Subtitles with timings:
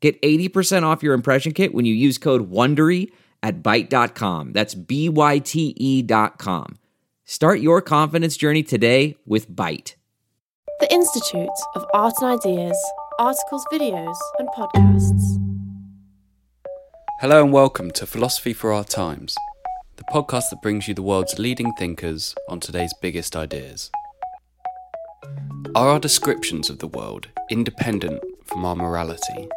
[0.00, 3.10] Get 80% off your impression kit when you use code WONDERY
[3.42, 4.52] at Byte.com.
[4.52, 6.78] That's B-Y-T-E dot com.
[7.24, 9.96] Start your confidence journey today with Byte.
[10.78, 12.78] The Institute of Art and Ideas,
[13.18, 15.44] articles, videos, and podcasts.
[17.20, 19.34] Hello and welcome to Philosophy for Our Times,
[19.96, 23.90] the podcast that brings you the world's leading thinkers on today's biggest ideas.
[25.74, 29.48] Are our descriptions of the world independent from our morality?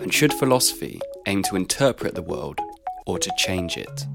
[0.00, 2.60] And should philosophy aim to interpret the world
[3.06, 4.06] or to change it?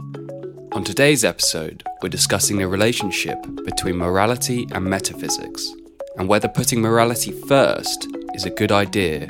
[0.73, 5.71] On today's episode, we're discussing the relationship between morality and metaphysics,
[6.17, 9.27] and whether putting morality first is a good idea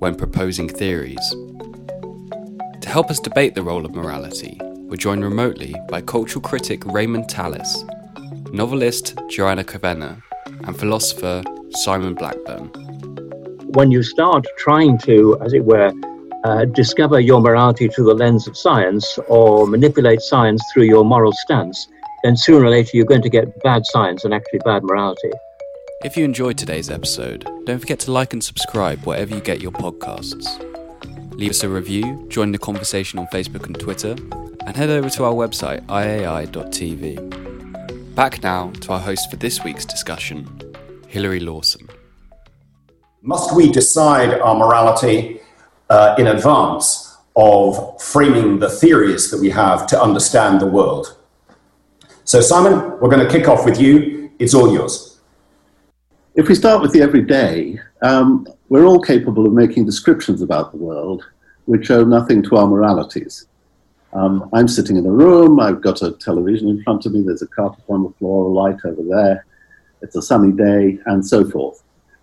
[0.00, 1.34] when proposing theories.
[2.80, 7.28] To help us debate the role of morality, we're joined remotely by cultural critic Raymond
[7.28, 7.84] Tallis,
[8.52, 10.20] novelist Joanna Kavenna,
[10.64, 12.72] and philosopher Simon Blackburn.
[13.74, 15.92] When you start trying to, as it were,
[16.42, 21.30] uh, discover your morality through the lens of science or manipulate science through your moral
[21.32, 21.86] stance,
[22.24, 25.30] then sooner or later you're going to get bad science and actually bad morality.
[26.02, 29.70] If you enjoyed today's episode, don't forget to like and subscribe wherever you get your
[29.70, 30.48] podcasts.
[31.36, 34.16] Leave us a review, join the conversation on Facebook and Twitter,
[34.66, 37.16] and head over to our website, iai.tv.
[38.16, 40.48] Back now to our host for this week's discussion,
[41.06, 41.88] Hilary Lawson.
[43.22, 45.40] Must we decide our morality
[45.90, 51.18] uh, in advance of framing the theories that we have to understand the world?
[52.24, 54.30] So, Simon, we're going to kick off with you.
[54.38, 55.20] It's all yours.
[56.34, 60.78] If we start with the everyday, um, we're all capable of making descriptions about the
[60.78, 61.22] world
[61.66, 63.46] which owe nothing to our moralities.
[64.14, 67.42] Um, I'm sitting in a room, I've got a television in front of me, there's
[67.42, 69.44] a carpet on the floor, a light over there,
[70.00, 71.82] it's a sunny day, and so forth.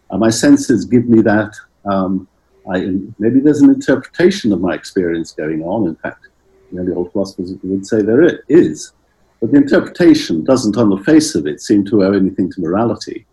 [0.09, 1.53] Uh, my senses give me that.
[1.85, 2.27] Um,
[2.71, 5.87] I, maybe there's an interpretation of my experience going on.
[5.87, 6.27] In fact,
[6.71, 8.93] many old philosophers would say there is.
[9.39, 13.25] But the interpretation doesn't, on the face of it, seem to owe anything to morality.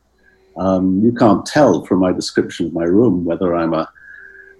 [0.56, 3.90] Um, you can't tell from my description of my room whether I'm a,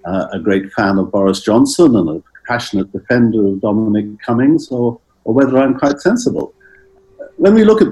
[0.04, 5.00] uh, a great fan of Boris Johnson and a passionate defender of Dominic Cummings or,
[5.24, 6.52] or whether I'm quite sensible.
[7.36, 7.88] When we look at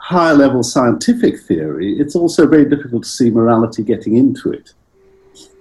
[0.00, 4.72] higher level scientific theory, it's also very difficult to see morality getting into it.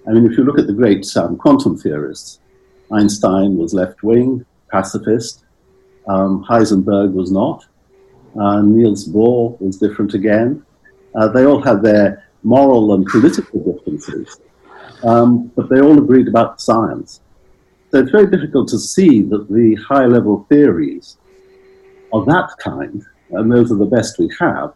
[0.07, 2.39] I mean, if you look at the great um, quantum theorists,
[2.91, 5.43] Einstein was left wing, pacifist,
[6.07, 7.65] um, Heisenberg was not,
[8.39, 10.65] uh, Niels Bohr was different again.
[11.13, 14.39] Uh, they all had their moral and political differences,
[15.03, 17.19] um, but they all agreed about science.
[17.91, 21.17] So it's very difficult to see that the high level theories
[22.13, 24.73] of that kind, and those are the best we have,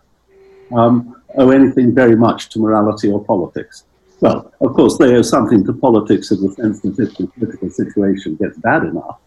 [0.76, 3.86] um, owe anything very much to morality or politics.
[4.20, 7.70] Well, of course, they owe something to politics in the sense that if the political
[7.70, 9.20] situation gets bad enough,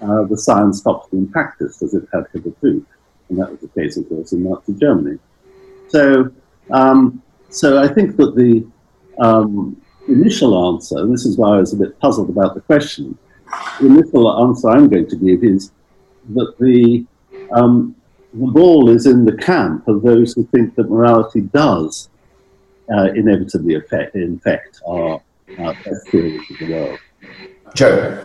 [0.00, 2.84] uh, the science stops being practiced as it had hitherto.
[3.28, 5.18] And that was the case, of course, in Nazi Germany.
[5.88, 6.32] So,
[6.70, 8.66] um, so I think that the
[9.22, 13.18] um, initial answer, this is why I was a bit puzzled about the question,
[13.80, 15.72] the initial answer I'm going to give is
[16.30, 17.04] that the,
[17.52, 17.94] um,
[18.32, 22.08] the ball is in the camp of those who think that morality does
[22.94, 25.20] uh, inevitably affect, infect our,
[25.58, 26.98] our best theories of the world.
[27.74, 28.24] Joe.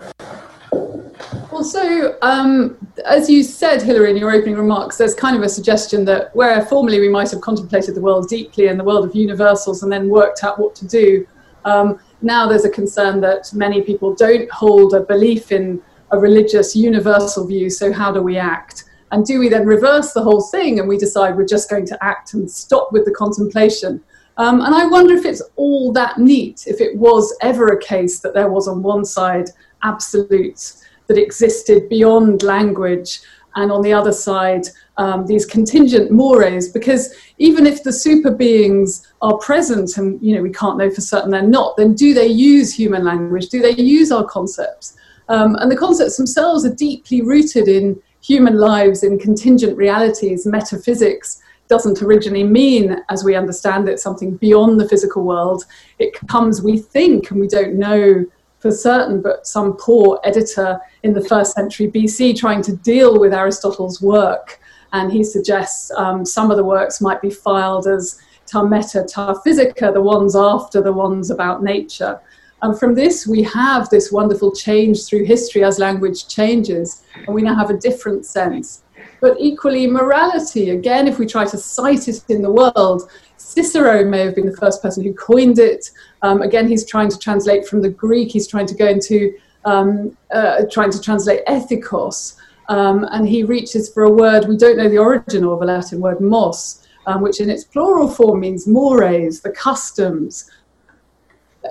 [1.52, 5.50] Well, so um, as you said, Hilary, in your opening remarks, there's kind of a
[5.50, 9.16] suggestion that where formerly we might have contemplated the world deeply and the world of
[9.16, 11.26] universals and then worked out what to do,
[11.66, 15.82] um, now there's a concern that many people don't hold a belief in
[16.12, 17.70] a religious universal view.
[17.70, 18.86] So how do we act?
[19.12, 22.04] And do we then reverse the whole thing and we decide we're just going to
[22.04, 24.04] act and stop with the contemplation?
[24.38, 28.20] Um, and I wonder if it's all that neat, if it was ever a case
[28.20, 29.50] that there was on one side
[29.84, 33.22] absolutes that existed beyond language,
[33.58, 34.68] and on the other side,
[34.98, 40.44] um, these contingent mores, because even if the super beings are present and you know
[40.44, 43.50] we can't know for certain they're not, then do they use human language?
[43.50, 44.96] Do they use our concepts?
[45.28, 51.42] Um, and the concepts themselves are deeply rooted in human lives, in contingent realities, metaphysics,
[51.68, 55.66] doesn't originally mean, as we understand it, something beyond the physical world.
[56.00, 58.26] It comes, we think, and we don't know
[58.60, 63.34] for certain, but some poor editor in the first century BC trying to deal with
[63.34, 64.60] Aristotle's work.
[64.94, 69.34] And he suggests um, some of the works might be filed as ta meta, ta
[69.42, 72.20] physica, the ones after the ones about nature.
[72.62, 77.42] And from this, we have this wonderful change through history as language changes, and we
[77.42, 78.84] now have a different sense.
[79.22, 84.20] But equally, morality, again, if we try to cite it in the world, Cicero may
[84.20, 85.92] have been the first person who coined it.
[86.22, 89.34] Um, again, he's trying to translate from the Greek, he's trying to go into
[89.66, 92.38] um, uh, trying to translate ethikos,
[92.70, 96.00] um, and he reaches for a word, we don't know the origin of a Latin
[96.00, 100.50] word, mos, um, which in its plural form means mores, the customs.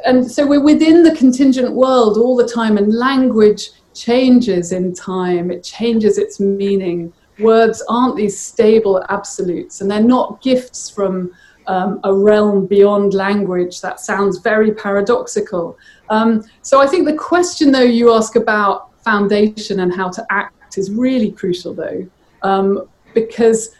[0.04, 5.50] And so we're within the contingent world all the time, and language changes in time,
[5.50, 7.12] it changes its meaning.
[7.38, 11.32] Words aren't these stable absolutes, and they're not gifts from
[11.66, 13.80] um, a realm beyond language.
[13.80, 15.76] That sounds very paradoxical.
[16.10, 20.78] Um, so I think the question, though, you ask about foundation and how to act
[20.78, 22.06] is really crucial, though,
[22.42, 23.74] um, because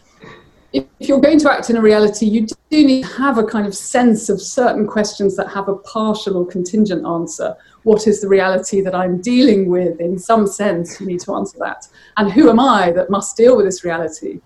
[0.76, 3.67] if you're going to act in a reality, you do need to have a kind
[3.67, 7.55] of sense of certain questions that have a partial or contingent answer.
[7.84, 10.00] What is the reality that I'm dealing with?
[10.00, 11.87] In some sense, you need to answer that.
[12.17, 14.40] And who am I that must deal with this reality?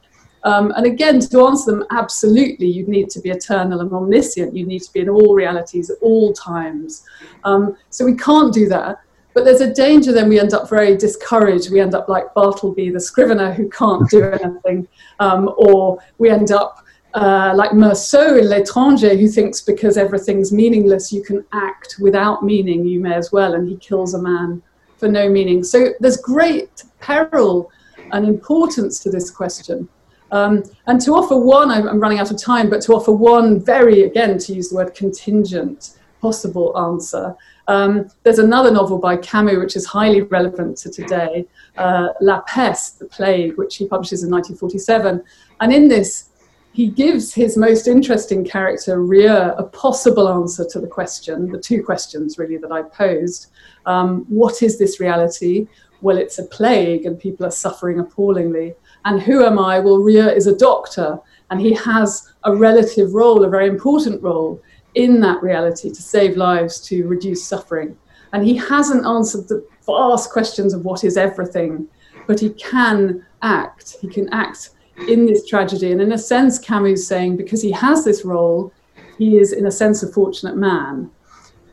[0.44, 4.56] Um, and again, to answer them, absolutely, you need to be eternal and omniscient.
[4.56, 7.04] You need to be in all realities at all times.
[7.44, 9.00] Um, so we can't do that.
[9.32, 11.70] But there's a danger then we end up very discouraged.
[11.70, 14.88] We end up like Bartleby, the scrivener, who can't do anything.
[15.20, 16.84] Um, or we end up
[17.14, 22.84] uh, like Meursault in L'étranger, who thinks because everything's meaningless, you can act without meaning,
[22.84, 23.54] you may as well.
[23.54, 24.62] And he kills a man
[24.96, 25.64] for no meaning.
[25.64, 27.70] So there's great peril
[28.12, 29.88] and importance to this question.
[30.32, 33.58] Um, and to offer one, I'm, I'm, running out of time, but to offer one
[33.58, 37.34] very, again, to use the word contingent, possible answer.
[37.70, 41.46] Um, there's another novel by Camus which is highly relevant to today,
[41.76, 45.22] uh, La Peste, the plague, which he publishes in 1947.
[45.60, 46.30] And in this,
[46.72, 51.80] he gives his most interesting character, Rieux, a possible answer to the question, the two
[51.80, 53.52] questions really that I posed.
[53.86, 55.68] Um, what is this reality?
[56.00, 58.74] Well, it's a plague and people are suffering appallingly.
[59.04, 59.78] And who am I?
[59.78, 61.20] Well, Rieux is a doctor,
[61.50, 64.60] and he has a relative role, a very important role
[64.94, 67.96] in that reality to save lives, to reduce suffering.
[68.32, 71.88] And he hasn't answered the vast questions of what is everything,
[72.26, 73.96] but he can act.
[74.00, 74.70] He can act
[75.08, 75.92] in this tragedy.
[75.92, 78.72] And in a sense, Camus is saying, because he has this role,
[79.18, 81.10] he is, in a sense, a fortunate man.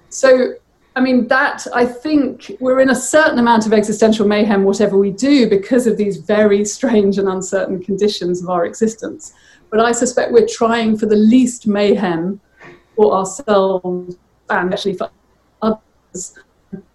[0.10, 0.56] So
[0.98, 5.12] I mean, that I think we're in a certain amount of existential mayhem, whatever we
[5.12, 9.32] do, because of these very strange and uncertain conditions of our existence.
[9.70, 12.42] But I suspect we're trying for the least mayhem
[12.98, 14.18] for ourselves
[14.50, 15.10] and actually for
[15.62, 16.38] others.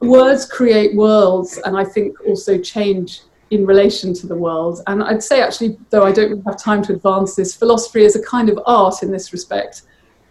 [0.00, 4.82] Words create worlds, and I think also change in relation to the world.
[4.86, 8.16] And I'd say, actually, though I don't really have time to advance this, philosophy is
[8.16, 9.82] a kind of art in this respect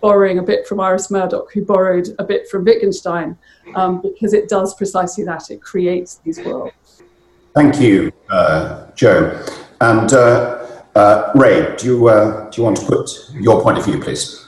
[0.02, 3.38] borrowing a bit from Iris Murdoch, who borrowed a bit from Wittgenstein,
[3.76, 5.50] um, because it does precisely that.
[5.52, 7.04] It creates these worlds.
[7.54, 9.46] Thank you, uh, Joe.
[9.80, 13.86] And uh, uh, Ray, do you, uh, do you want to put your point of
[13.86, 14.41] view, please?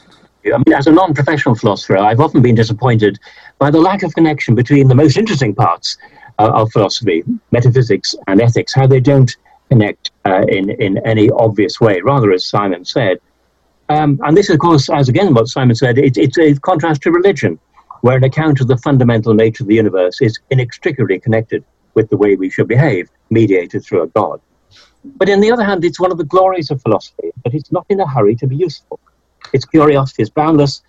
[0.46, 3.20] I mean, as a non professional philosopher, I've often been disappointed
[3.60, 5.98] by the lack of connection between the most interesting parts
[6.40, 9.36] uh, of philosophy, metaphysics, and ethics, how they don't
[9.70, 12.02] connect uh, in, in any obvious way.
[12.02, 13.20] Rather, as Simon said,
[13.90, 17.12] um, and this, of course, as again what Simon said, it, it's a contrast to
[17.12, 17.60] religion,
[18.02, 22.18] where an account of the fundamental nature of the universe is inextricably connected with the
[22.18, 24.42] way we should behave, mediated through a God.
[25.06, 27.86] But on the other hand, it's one of the glories of philosophy that it's not
[27.90, 29.00] in a hurry to be useful.
[29.54, 30.82] Its curiosity is boundless,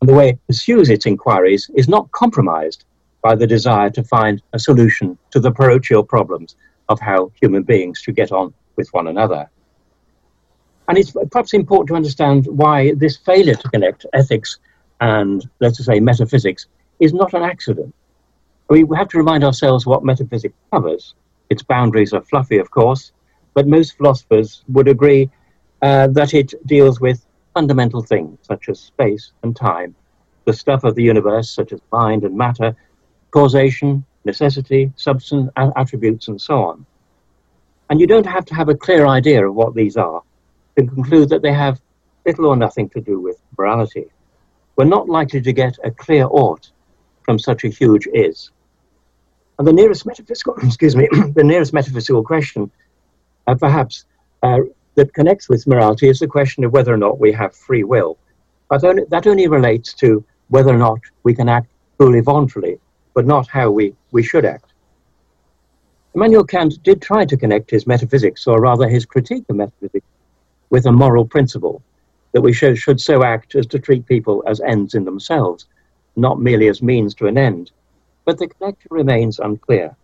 [0.00, 2.84] and the way it pursues its inquiries is not compromised
[3.22, 6.56] by the desire to find a solution to the parochial problems
[6.88, 9.48] of how human beings should get on with one another.
[10.88, 14.58] And it's perhaps important to understand why this failure to connect ethics
[15.00, 16.66] and, let's say, metaphysics
[16.98, 17.94] is not an accident.
[18.68, 21.14] We have to remind ourselves what metaphysics covers.
[21.48, 23.12] Its boundaries are fluffy, of course,
[23.54, 25.30] but most philosophers would agree
[25.82, 29.94] uh, that it deals with fundamental things such as space and time,
[30.44, 32.74] the stuff of the universe such as mind and matter,
[33.30, 36.86] causation, necessity, substance, attributes, and so on.
[37.88, 40.22] And you don't have to have a clear idea of what these are
[40.76, 41.80] can conclude that they have
[42.26, 44.06] little or nothing to do with morality.
[44.76, 46.70] We're not likely to get a clear ought
[47.22, 48.50] from such a huge is.
[49.58, 52.70] And the nearest metaphysical, excuse me, the nearest metaphysical question,
[53.46, 54.04] uh, perhaps,
[54.42, 54.60] uh,
[55.00, 58.18] that connects with morality is the question of whether or not we have free will.
[58.68, 62.78] But only, that only relates to whether or not we can act fully voluntarily
[63.14, 64.74] but not how we, we should act.
[66.14, 70.06] Immanuel Kant did try to connect his metaphysics, or rather his critique of metaphysics,
[70.68, 71.82] with a moral principle
[72.32, 75.64] that we should, should so act as to treat people as ends in themselves,
[76.16, 77.72] not merely as means to an end.
[78.26, 79.96] But the connection remains unclear.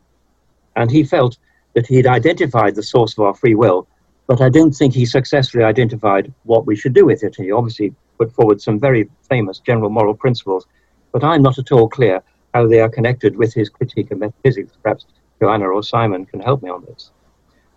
[0.74, 1.36] And he felt
[1.74, 3.86] that he'd identified the source of our free will,
[4.26, 7.36] but I don't think he successfully identified what we should do with it.
[7.36, 10.66] He obviously put forward some very famous general moral principles,
[11.12, 14.72] but I'm not at all clear how they are connected with his critique of metaphysics.
[14.82, 15.06] Perhaps
[15.40, 17.10] Joanna or Simon can help me on this.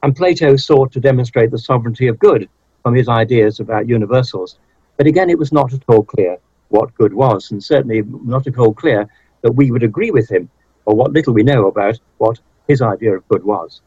[0.02, 2.50] And Plato sought to demonstrate the sovereignty of good
[2.84, 4.58] from his ideas about universals.
[4.98, 6.38] But again, it was not at all clear
[6.70, 9.08] what good was, and certainly not at all clear
[9.42, 10.50] that we would agree with him,
[10.86, 13.82] or what little we know about what his idea of good was.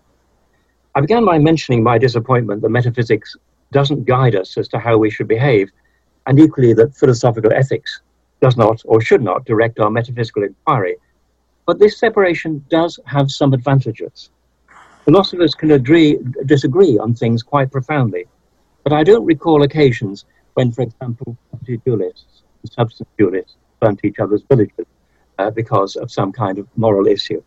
[0.95, 3.35] I began by mentioning my disappointment that metaphysics
[3.73, 5.71] doesn't guide us as to how we should behave,
[6.27, 8.03] and equally that philosophical ethics
[8.43, 10.97] does not or should not direct our metaphysical inquiry.
[11.67, 14.31] But this separation does have some advantages.
[15.07, 18.27] Philosophers can agree, disagree on things quite profoundly,
[18.85, 24.43] but I don't recall occasions when, for example, dualists and substance dualists burnt each other's
[24.43, 24.87] villages
[25.39, 27.43] uh, because of some kind of moral issue.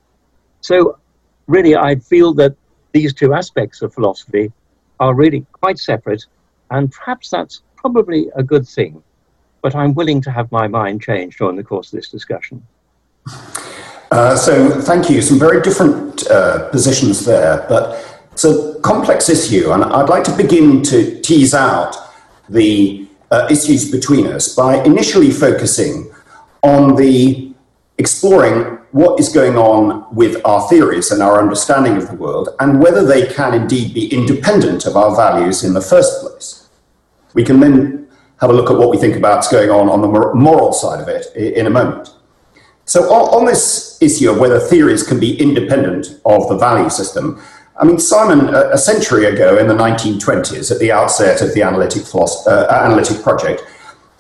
[0.62, 0.98] So,
[1.48, 2.56] really, I feel that
[2.96, 4.54] these two aspects of philosophy
[5.02, 6.24] are really quite separate,
[6.72, 9.04] and perhaps that's probably a good thing.
[9.62, 12.66] But I'm willing to have my mind changed during the course of this discussion.
[14.12, 15.22] Uh, so, thank you.
[15.22, 17.86] Some very different uh, positions there, but
[18.32, 21.98] it's a complex issue, and I'd like to begin to tease out
[22.48, 26.10] the uh, issues between us by initially focusing
[26.64, 27.54] on the
[27.98, 32.80] exploring what is going on with our theories and our understanding of the world and
[32.80, 36.70] whether they can indeed be independent of our values in the first place.
[37.34, 38.08] We can then
[38.40, 41.10] have a look at what we think about going on on the moral side of
[41.10, 42.16] it in a moment.
[42.86, 47.42] So, on, this issue of whether theories can be independent of the value system,
[47.78, 52.04] I mean, Simon, a, century ago in the 1920s, at the outset of the analytic,
[52.16, 53.62] uh, analytic project,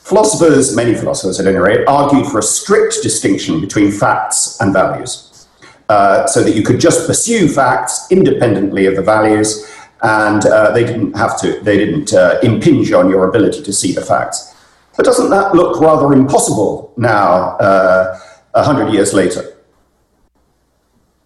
[0.05, 5.47] philosophers, many philosophers at any rate, argued for a strict distinction between facts and values.
[5.89, 9.71] Uh, so that you could just pursue facts independently of the values,
[10.01, 13.93] and uh, they didn't have to, they didn't uh, impinge on your ability to see
[13.93, 14.55] the facts.
[14.95, 18.19] But doesn't that look rather impossible now, uh,
[18.53, 19.57] a hundred years later?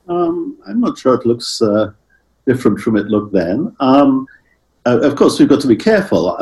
[0.07, 1.91] Um, I'm not sure it looks uh,
[2.45, 3.75] different from it looked then.
[3.79, 4.25] Um,
[4.85, 6.35] uh, of course, we've got to be careful.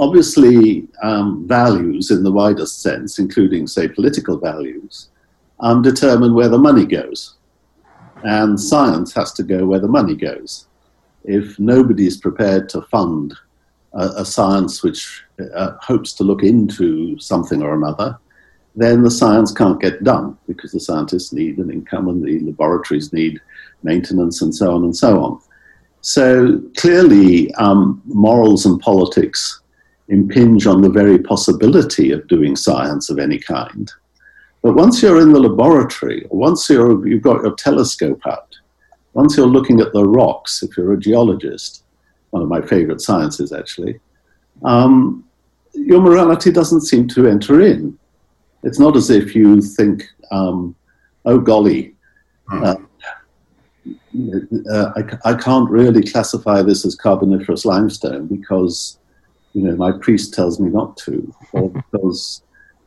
[0.00, 5.10] Obviously, um, values in the widest sense, including, say, political values,
[5.60, 7.34] um, determine where the money goes.
[8.24, 10.68] And science has to go where the money goes.
[11.24, 13.34] If nobody is prepared to fund
[13.92, 15.22] a, a science which
[15.54, 18.18] uh, hopes to look into something or another,
[18.74, 23.12] then the science can't get done because the scientists need an income and the laboratories
[23.12, 23.38] need
[23.82, 25.38] maintenance and so on and so on.
[26.00, 29.60] So clearly, um, morals and politics
[30.10, 33.90] impinge on the very possibility of doing science of any kind.
[34.62, 38.54] But once you're in the laboratory, once you're, you've got your telescope out,
[39.14, 41.84] once you're looking at the rocks, if you're a geologist,
[42.30, 43.98] one of my favorite sciences actually,
[44.64, 45.24] um,
[45.72, 47.98] your morality doesn't seem to enter in.
[48.62, 50.74] It's not as if you think, um,
[51.24, 51.94] oh golly,
[52.48, 52.64] hmm.
[52.64, 52.74] uh,
[54.70, 58.98] uh, I, I, can't really classify this as carboniferous limestone because,
[59.52, 62.42] you know, my priest tells me not to, or because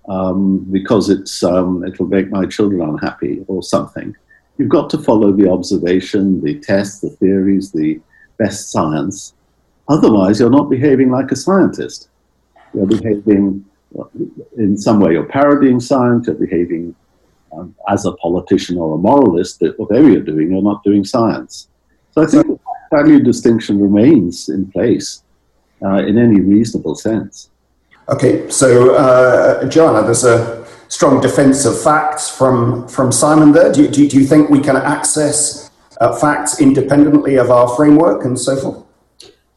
[0.09, 4.15] um, because it's um, it'll make my children unhappy or something.
[4.57, 7.99] You've got to follow the observation, the tests, the theories, the
[8.37, 9.33] best science.
[9.87, 12.09] Otherwise, you're not behaving like a scientist.
[12.73, 13.65] You're behaving
[14.57, 15.13] in some way.
[15.13, 16.27] You're parodying science.
[16.27, 16.95] You're behaving
[17.51, 21.67] um, as a politician or a moralist that whatever you're doing, you're not doing science.
[22.11, 22.59] So I think the
[22.91, 25.23] value distinction remains in place
[25.83, 27.49] uh, in any reasonable sense.
[28.09, 33.71] Okay, so uh, Joanna, there's a strong defense of facts from, from Simon there.
[33.71, 35.71] Do you, do, do you think we can access
[36.01, 38.83] uh, facts independently of our framework and so forth?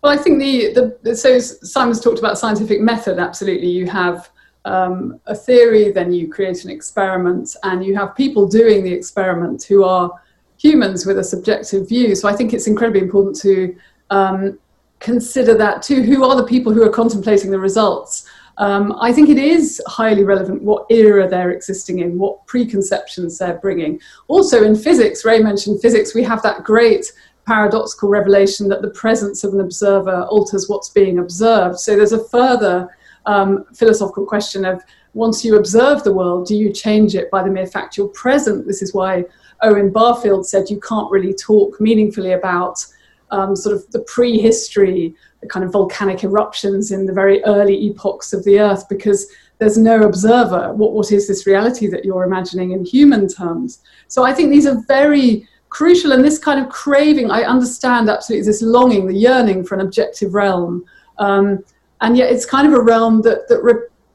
[0.02, 3.18] Well, I think the, the so Simon's talked about scientific method.
[3.18, 4.30] Absolutely, you have
[4.64, 9.64] um, a theory, then you create an experiment, and you have people doing the experiment
[9.64, 10.12] who are
[10.58, 12.14] humans with a subjective view.
[12.14, 13.76] So I think it's incredibly important to
[14.10, 14.58] um,
[15.00, 16.02] consider that too.
[16.02, 18.28] Who are the people who are contemplating the results?
[18.58, 23.58] Um, I think it is highly relevant what era they're existing in, what preconceptions they're
[23.58, 24.00] bringing.
[24.28, 27.12] Also, in physics, Ray mentioned physics, we have that great
[27.46, 31.78] paradoxical revelation that the presence of an observer alters what's being observed.
[31.78, 32.88] So there's a further
[33.26, 34.82] um, philosophical question of
[35.14, 38.66] once you observe the world, do you change it by the mere fact you're present?
[38.66, 39.24] This is why
[39.62, 42.84] Owen Barfield said you can't really talk meaningfully about
[43.30, 48.32] um, sort of the prehistory, the kind of volcanic eruptions in the very early epochs
[48.32, 49.26] of the Earth, because
[49.58, 50.72] there's no observer.
[50.72, 53.80] What, what is this reality that you're imagining in human terms?
[54.08, 58.46] So I think these are very crucial, and this kind of craving, I understand absolutely
[58.46, 60.84] this longing, the yearning for an objective realm.
[61.18, 61.64] Um,
[62.00, 63.62] and yet it's kind of a realm that, that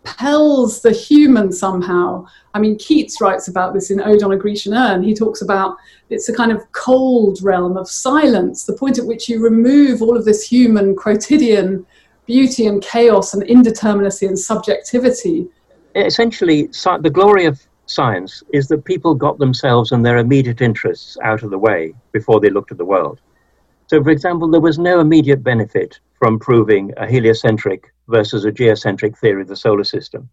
[0.03, 2.25] repels the human somehow.
[2.53, 5.03] I mean, Keats writes about this in Ode on a Grecian Urn.
[5.03, 5.77] He talks about
[6.09, 10.17] it's a kind of cold realm of silence, the point at which you remove all
[10.17, 11.85] of this human quotidian
[12.25, 15.47] beauty and chaos and indeterminacy and subjectivity.
[15.95, 16.67] Essentially,
[17.01, 21.51] the glory of science is that people got themselves and their immediate interests out of
[21.51, 23.19] the way before they looked at the world.
[23.87, 29.17] So, for example, there was no immediate benefit from proving a heliocentric versus a geocentric
[29.17, 30.29] theory of the solar system.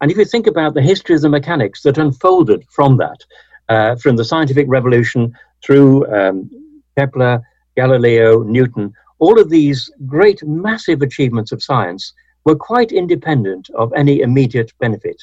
[0.00, 3.20] And if you think about the history of the mechanics that unfolded from that,
[3.68, 5.32] uh, from the scientific revolution
[5.64, 6.50] through um,
[6.98, 7.40] Kepler,
[7.76, 12.12] Galileo, Newton, all of these great, massive achievements of science
[12.44, 15.22] were quite independent of any immediate benefit.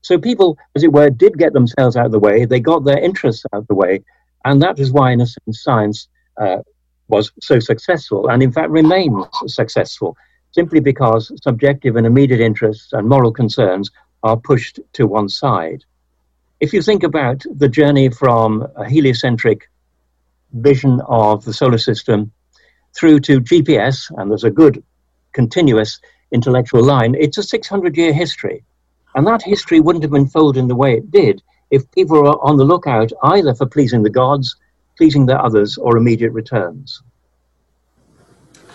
[0.00, 2.98] So people, as it were, did get themselves out of the way, they got their
[2.98, 4.02] interests out of the way,
[4.46, 6.08] and that is why, in a sense, science
[6.40, 6.62] uh,
[7.08, 10.16] was so successful and in fact remains successful
[10.52, 13.90] simply because subjective and immediate interests and moral concerns
[14.22, 15.84] are pushed to one side.
[16.60, 19.70] If you think about the journey from a heliocentric
[20.52, 22.32] vision of the solar system
[22.94, 24.82] through to GPS, and there's a good
[25.32, 26.00] continuous
[26.32, 28.64] intellectual line, it's a 600 year history.
[29.14, 32.56] And that history wouldn't have unfolded in the way it did if people were on
[32.56, 34.56] the lookout either for pleasing the gods
[34.98, 37.02] pleasing their others or immediate returns.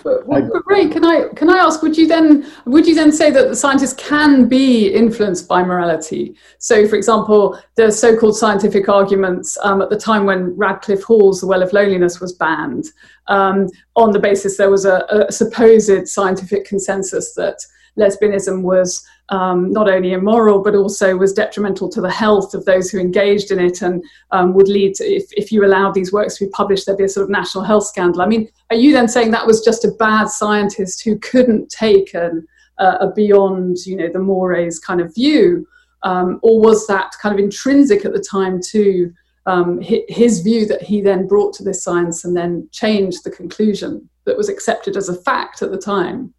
[0.03, 1.81] But, but Ray, can I can I ask?
[1.81, 6.35] Would you then would you then say that the scientists can be influenced by morality?
[6.57, 11.47] So, for example, the so-called scientific arguments um, at the time when Radcliffe Hall's *The
[11.47, 12.85] Well of Loneliness* was banned,
[13.27, 17.59] um, on the basis there was a, a supposed scientific consensus that
[17.97, 22.91] lesbianism was um, not only immoral but also was detrimental to the health of those
[22.91, 26.37] who engaged in it and um, would lead to, if, if you allowed these works
[26.37, 28.21] to be published, there'd be a sort of national health scandal.
[28.21, 32.13] I mean, are you then saying that was just a bad scientist who couldn't take
[32.13, 35.67] an, uh, a beyond, you know, the mores kind of view?
[36.03, 39.11] Um, or was that kind of intrinsic at the time to
[39.47, 44.07] um, his view that he then brought to this science and then changed the conclusion
[44.25, 46.35] that was accepted as a fact at the time?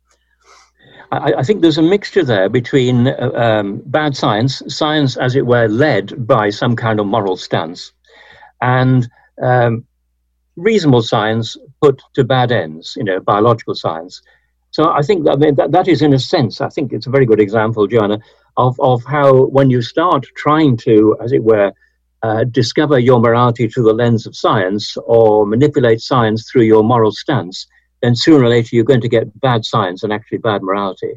[1.13, 5.47] I, I think there's a mixture there between uh, um, bad science, science as it
[5.47, 7.93] were led by some kind of moral stance,
[8.61, 9.09] and
[9.43, 9.85] um,
[10.57, 14.23] reasonable science put to bad ends, you know, biological science.
[14.71, 17.07] So I think that, I mean, that, that is, in a sense, I think it's
[17.07, 18.19] a very good example, Joanna,
[18.57, 21.73] of, of how when you start trying to, as it were,
[22.23, 27.13] uh, discover your morality through the lens of science or manipulate science through your moral
[27.13, 27.67] stance,
[28.05, 31.15] then sooner or later you're going to get bad science and actually bad morality.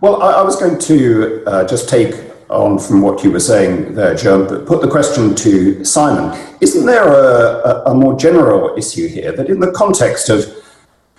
[0.00, 2.14] Well, I, I was going to uh, just take
[2.48, 6.38] on from what you were saying there, Joe, but put the question to Simon.
[6.60, 10.46] Isn't there a, a, a more general issue here that in the context of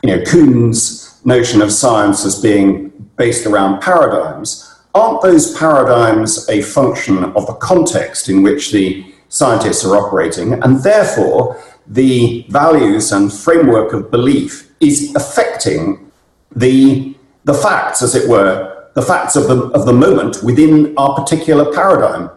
[0.01, 6.61] you know, Kuhn's notion of science as being based around paradigms, aren't those paradigms a
[6.61, 13.31] function of the context in which the scientists are operating, and therefore the values and
[13.31, 16.11] framework of belief is affecting
[16.55, 21.15] the, the facts, as it were, the facts of the, of the moment within our
[21.15, 22.29] particular paradigm?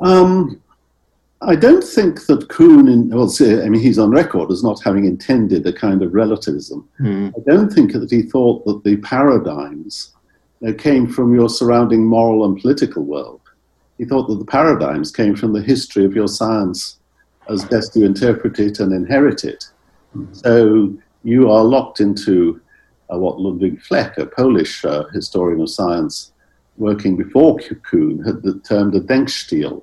[0.00, 0.60] Um,
[1.40, 5.06] I don't think that Kuhn, in, well, I mean, he's on record as not having
[5.06, 6.88] intended a kind of relativism.
[7.00, 7.32] Mm.
[7.36, 10.12] I don't think that he thought that the paradigms
[10.66, 13.40] uh, came from your surrounding moral and political world.
[13.98, 16.98] He thought that the paradigms came from the history of your science
[17.48, 19.64] as best you interpret it and inherit it.
[20.32, 20.94] So
[21.24, 22.60] you are locked into
[23.12, 26.32] uh, what Ludwig Fleck, a Polish uh, historian of science
[26.76, 29.82] working before Kuhn, had termed a Denkstil,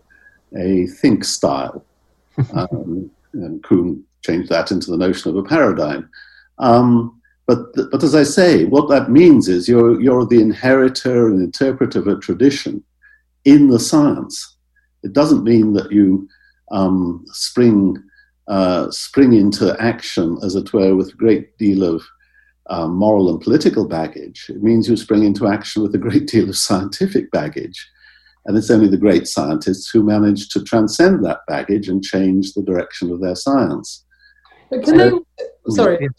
[0.57, 1.85] a think style.
[2.53, 6.09] um, and Kuhn changed that into the notion of a paradigm.
[6.57, 11.41] Um, but, but as I say, what that means is you're, you're the inheritor and
[11.41, 12.83] interpreter of a tradition
[13.45, 14.55] in the science.
[15.03, 16.27] It doesn't mean that you
[16.71, 17.97] um, spring
[18.49, 22.03] uh, spring into action, as it were, with a great deal of
[22.69, 24.47] uh, moral and political baggage.
[24.49, 27.87] It means you spring into action with a great deal of scientific baggage.
[28.45, 32.63] And it's only the great scientists who manage to transcend that baggage and change the
[32.63, 34.05] direction of their science.
[34.69, 36.09] But can so, I, sorry,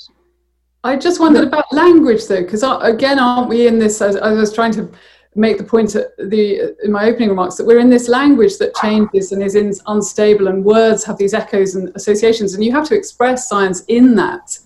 [0.85, 4.01] I just wondered about language though, because uh, again, aren't we in this?
[4.01, 4.89] As I was trying to
[5.37, 8.75] make the point at the, in my opening remarks that we're in this language that
[8.77, 12.87] changes and is in, unstable, and words have these echoes and associations, and you have
[12.89, 14.59] to express science in that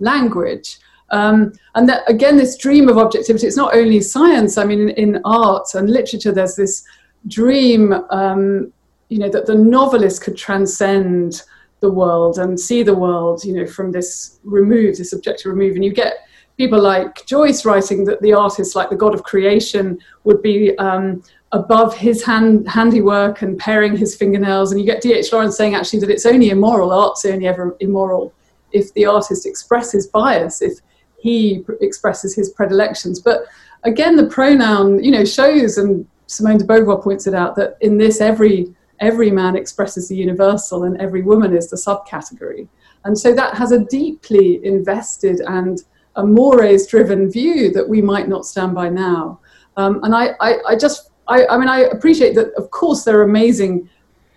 [0.00, 0.78] language.
[1.10, 4.90] Um, and that again, this dream of objectivity, it's not only science, I mean, in,
[4.90, 6.84] in art and literature, there's this
[7.28, 8.72] dream, um,
[9.08, 11.42] you know, that the novelist could transcend
[11.80, 15.76] the world and see the world, you know, from this remove, this objective remove.
[15.76, 19.98] And you get people like Joyce writing that the artist, like the god of creation,
[20.24, 24.72] would be um, above his hand, handiwork and paring his fingernails.
[24.72, 25.32] And you get D.H.
[25.32, 28.32] Lawrence saying actually that it's only immoral, art's only ever immoral
[28.72, 30.78] if the artist expresses bias, if
[31.18, 33.20] he expresses his predilections.
[33.20, 33.46] But
[33.84, 37.98] again, the pronoun, you know, shows, and Simone de Beauvoir points it out, that in
[37.98, 42.66] this every every man expresses the universal and every woman is the subcategory.
[43.04, 45.82] And so that has a deeply invested and
[46.16, 49.40] a mores driven view that we might not stand by now.
[49.76, 53.18] Um, and I, I, I just, I, I mean, I appreciate that, of course, there
[53.18, 53.88] are amazing,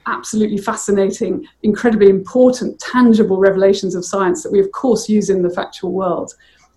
[0.05, 5.49] absolutely fascinating, incredibly important, tangible revelations of science that we, of course, use in the
[5.49, 6.33] factual world.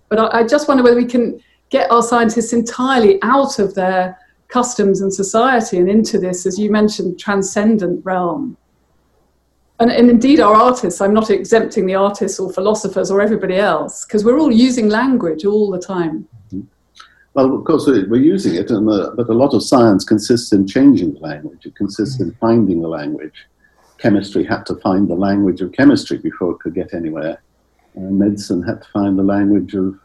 [0.08, 4.18] But I, I just wonder whether we can get our scientists entirely out of their
[4.48, 8.56] customs and society and into this, as you mentioned, transcendent realm.
[9.82, 14.04] And, and, indeed, our artists, I'm not exempting the artists or philosophers or everybody else,
[14.04, 16.28] because we're all using language all the time.
[17.34, 20.68] Well, of course, we're using it, and the, but a lot of science consists in
[20.68, 21.66] changing the language.
[21.66, 23.34] It consists in finding the language.
[23.98, 27.42] Chemistry had to find the language of chemistry before it could get anywhere.
[27.96, 29.98] Uh, medicine had to find the language of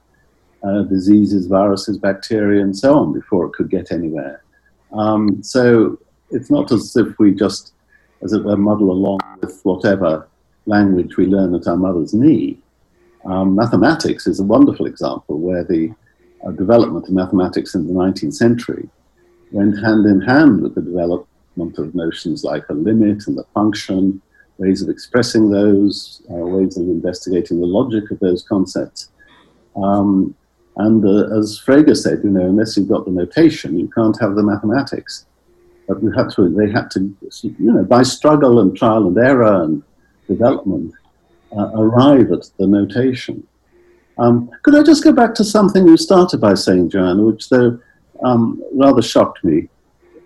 [0.63, 4.41] uh, diseases, viruses, bacteria, and so on before it could get anywhere.
[4.91, 5.99] Um, so
[6.31, 7.73] it's not as if we just,
[8.23, 10.27] as it were, muddle along with whatever
[10.65, 12.59] language we learn at our mother's knee.
[13.25, 15.93] Um, mathematics is a wonderful example where the
[16.45, 18.89] uh, development of mathematics in the 19th century
[19.51, 24.21] went hand in hand with the development of notions like a limit and a function,
[24.57, 29.09] ways of expressing those, uh, ways of investigating the logic of those concepts.
[29.75, 30.35] Um,
[30.77, 34.35] and uh, as Frege said, you know, unless you've got the notation, you can't have
[34.35, 35.25] the mathematics.
[35.87, 39.63] But we had to, they had to, you know, by struggle and trial and error
[39.63, 39.83] and
[40.27, 40.93] development,
[41.57, 43.47] uh, arrive at the notation.
[44.17, 47.79] Um, could I just go back to something you started by saying, Joanna, which though
[48.23, 49.69] um, rather shocked me?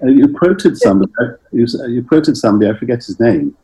[0.02, 1.12] Uh, you quoted somebody.
[1.52, 2.72] You, you quoted somebody.
[2.72, 3.56] I forget his name,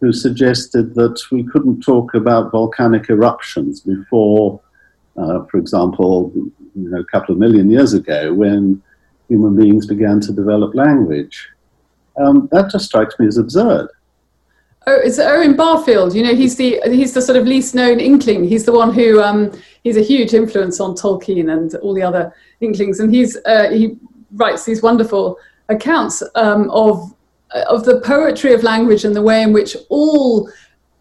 [0.00, 4.60] who suggested that we couldn't talk about volcanic eruptions before
[5.18, 8.80] uh, for example, you know, a couple of million years ago when
[9.28, 11.48] human beings began to develop language.
[12.16, 13.88] Um, that just strikes me as absurd.
[14.86, 16.14] Oh, it's Owen Barfield.
[16.14, 18.44] You know, he's the he's the sort of least known inkling.
[18.44, 19.52] He's the one who um,
[19.84, 23.98] he's a huge influence on Tolkien and all the other inklings, and he's uh, he
[24.32, 25.38] writes these wonderful
[25.68, 27.14] accounts um, of
[27.68, 30.50] of the poetry of language and the way in which all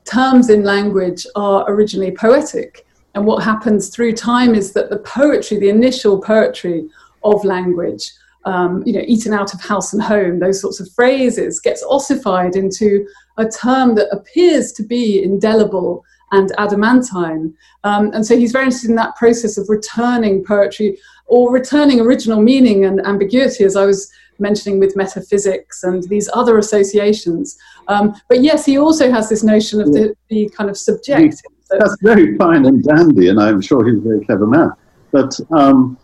[0.04, 2.86] terms in language are originally poetic.
[3.16, 6.90] And what happens through time is that the poetry, the initial poetry
[7.34, 8.12] of language,
[8.46, 12.56] um, you know, eaten out of house and home, those sorts of phrases, gets ossified
[12.56, 13.06] into
[13.38, 17.54] a term that appears to be indelible and adamantine.
[17.84, 22.42] Um, and so he's very interested in that process of returning poetry or returning original
[22.42, 27.58] meaning and ambiguity, as I was mentioning with metaphysics and these other associations.
[27.88, 31.98] Um, but yes, he also has this notion of the, the kind of subjective that's
[32.02, 34.72] very fine and dandy, and I'm sure he's a very clever man.
[35.12, 35.98] But um,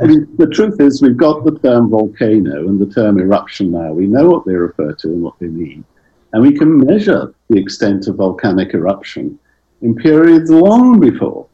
[0.00, 3.92] I mean, the truth is, we've got the term volcano and the term eruption now.
[3.92, 5.84] We know what they refer to and what they mean.
[6.32, 9.38] And we can measure the extent of volcanic eruption
[9.82, 11.46] in periods long before.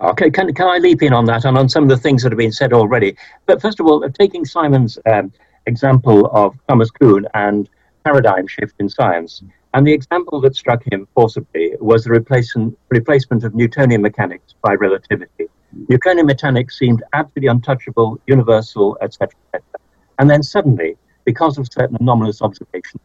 [0.00, 2.32] Okay, can, can I leap in on that and on some of the things that
[2.32, 3.16] have been said already?
[3.46, 5.30] But first of all, taking Simon's um,
[5.66, 7.68] example of Thomas Kuhn and
[8.04, 9.42] paradigm shift in science,
[9.74, 14.72] and the example that struck him forcibly was the replacement, replacement of Newtonian mechanics by
[14.72, 15.49] relativity.
[15.88, 19.80] Newtonian mechanics seemed absolutely untouchable, universal, etc., etc.
[20.18, 23.02] And then suddenly, because of certain anomalous observations,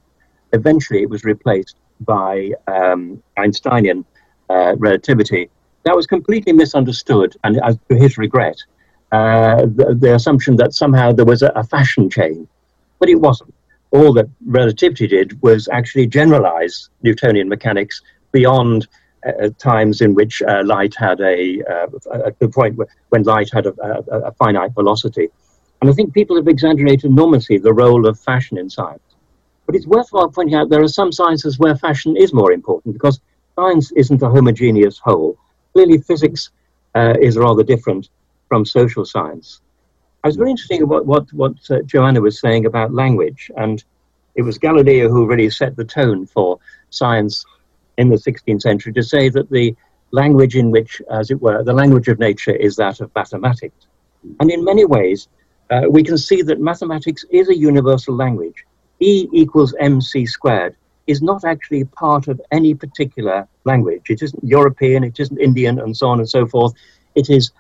[0.53, 4.05] eventually it was replaced by um, Einsteinian
[4.49, 5.49] uh, relativity.
[5.83, 7.55] That was completely misunderstood, and
[7.89, 8.57] to his regret,
[9.11, 12.47] uh, the, the, assumption that somehow there was a, a fashion change,
[12.99, 13.53] but it wasn't
[13.91, 18.87] all that relativity did was actually generalize Newtonian mechanics beyond
[19.57, 24.19] times in which uh, light had a, uh, the point when light had a, a,
[24.27, 25.29] a, finite velocity.
[25.81, 29.01] And I think people have exaggerated enormously the role of fashion in science.
[29.65, 33.19] But it's worthwhile pointing out there are some sciences where fashion is more important because
[33.55, 35.37] science isn't a homogeneous whole.
[35.73, 36.51] Clearly, physics
[36.93, 38.09] uh, is rather different
[38.47, 39.61] from social science.
[40.23, 43.51] I was very interested in what, what, what uh, Joanna was saying about language.
[43.57, 43.83] And
[44.35, 46.59] it was Galileo who really set the tone for
[46.89, 47.45] science
[47.97, 49.75] in the 16th century to say that the
[50.11, 53.87] language in which, as it were, the language of nature is that of mathematics.
[54.39, 55.27] And in many ways,
[55.69, 58.65] uh, we can see that mathematics is a universal language.
[58.99, 60.75] E equals mc squared
[61.07, 64.09] is not actually part of any particular language.
[64.09, 66.73] It isn't European, it isn't Indian, and so on and so forth.
[67.15, 67.51] It is,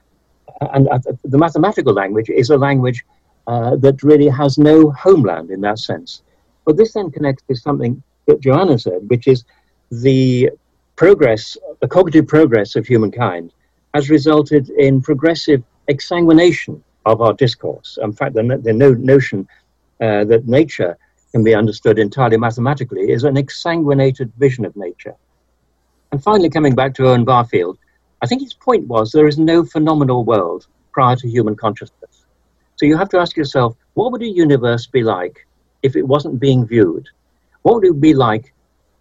[0.61, 3.03] and uh, the mathematical language is a language
[3.47, 6.23] uh, that really has no homeland in that sense.
[6.65, 9.43] But this then connects to something that Joanna said, which is
[9.91, 10.49] the
[10.95, 13.53] progress, the cognitive progress of humankind
[13.93, 17.97] has resulted in progressive exsanguination of our discourse.
[18.01, 19.47] In fact, the, the no, notion
[20.01, 20.97] uh, that nature
[21.31, 25.15] can be understood entirely mathematically is an exsanguinated vision of nature.
[26.11, 27.77] And finally, coming back to Owen Barfield,
[28.21, 32.25] I think his point was there is no phenomenal world prior to human consciousness.
[32.77, 35.45] So you have to ask yourself, what would a universe be like
[35.83, 37.07] if it wasn't being viewed?
[37.61, 38.53] What would it be like?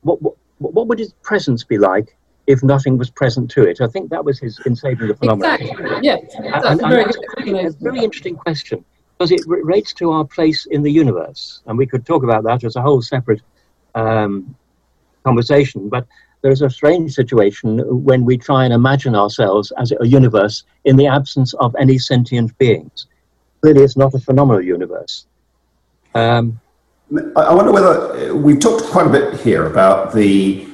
[0.02, 0.34] What, what,
[0.72, 3.80] what would its presence be like if nothing was present to it?
[3.80, 5.60] I think that was his in saving the phenomenon.
[5.60, 5.98] Exactly.
[6.02, 6.16] Yeah,
[6.50, 8.84] that's and, a very and good a very interesting question
[9.18, 12.64] because it relates to our place in the universe, and we could talk about that
[12.64, 13.42] as a whole separate
[13.94, 14.54] um,
[15.24, 15.88] conversation.
[15.88, 16.06] But
[16.42, 21.06] there's a strange situation when we try and imagine ourselves as a universe in the
[21.06, 23.06] absence of any sentient beings.
[23.62, 25.26] Clearly, it's not a phenomenal universe.
[26.14, 26.60] Um,
[27.36, 30.66] I wonder whether we've talked quite a bit here about the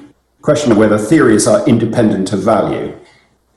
[0.42, 2.96] question of whether theories are independent of value.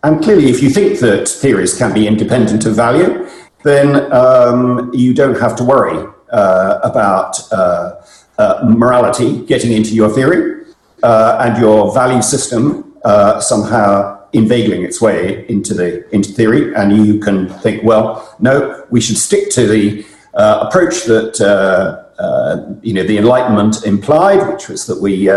[0.04, 3.28] And clearly, if you think that theories can be independent of value,
[3.64, 8.02] then um, you don't have to worry uh, about uh,
[8.38, 10.66] uh, morality getting into your theory
[11.04, 16.74] uh, and your value system uh, somehow inveigling its way into the into theory.
[16.76, 22.03] And you can think, well, no, we should stick to the uh, approach that
[22.82, 25.30] you know the Enlightenment implied, which was that we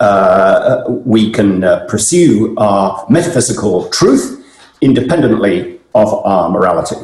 [0.00, 4.44] uh, we can uh, pursue our metaphysical truth
[4.80, 6.96] independently of our morality.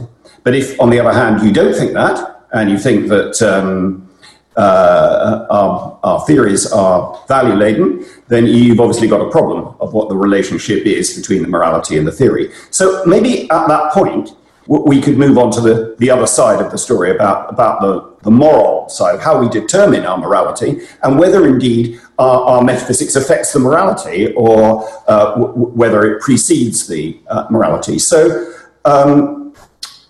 [0.42, 4.08] But if, on the other hand, you don't think that, and you think that um,
[4.56, 10.08] uh, our, our, theories are value laden, then you've obviously got a problem of what
[10.08, 12.50] the relationship is between the morality and the theory.
[12.70, 14.30] So maybe at that point,
[14.66, 18.09] we could move on to the, the other side of the story about, about the,
[18.22, 23.16] the moral side of how we determine our morality and whether indeed our, our metaphysics
[23.16, 27.98] affects the morality or uh, w- whether it precedes the uh, morality.
[27.98, 28.52] So,
[28.84, 29.54] um,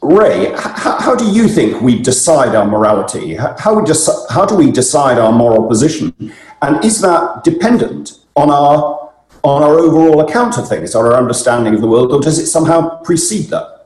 [0.02, 3.34] Ray, h- how do you think we decide our morality?
[3.34, 3.92] How, we
[4.30, 6.14] how do we decide our moral position?
[6.62, 9.12] And is that dependent on our,
[9.44, 13.02] on our overall account of things, our understanding of the world, or does it somehow
[13.02, 13.79] precede that?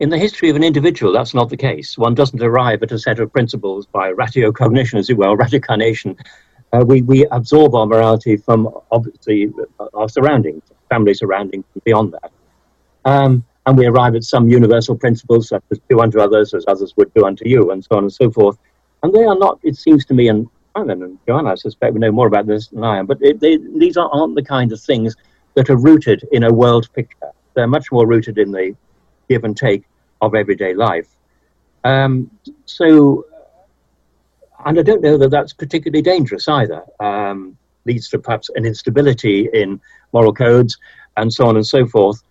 [0.00, 1.98] In the history of an individual, that's not the case.
[1.98, 6.18] One doesn't arrive at a set of principles by ratio cognition, as it were, ratiocination.
[6.72, 9.52] Uh, we, we absorb our morality from obviously
[9.92, 12.32] our surroundings, family surroundings, and beyond that.
[13.04, 16.94] Um, and we arrive at some universal principles, such as do unto others as others
[16.96, 18.56] would do unto you, and so on and so forth.
[19.02, 22.00] And they are not, it seems to me, and Alan and Joanna, I suspect, we
[22.00, 24.80] know more about this than I am, but it, they, these aren't the kind of
[24.80, 25.14] things
[25.56, 27.32] that are rooted in a world picture.
[27.52, 28.74] They're much more rooted in the
[29.28, 29.84] give and take
[30.20, 31.08] of everyday life.
[31.84, 32.30] Um,
[32.66, 33.24] so,
[34.64, 36.82] and I don't know that that's particularly dangerous either.
[37.00, 37.56] Um,
[37.86, 39.80] leads to perhaps an instability in
[40.12, 40.76] moral codes
[41.16, 42.22] and so on and so forth.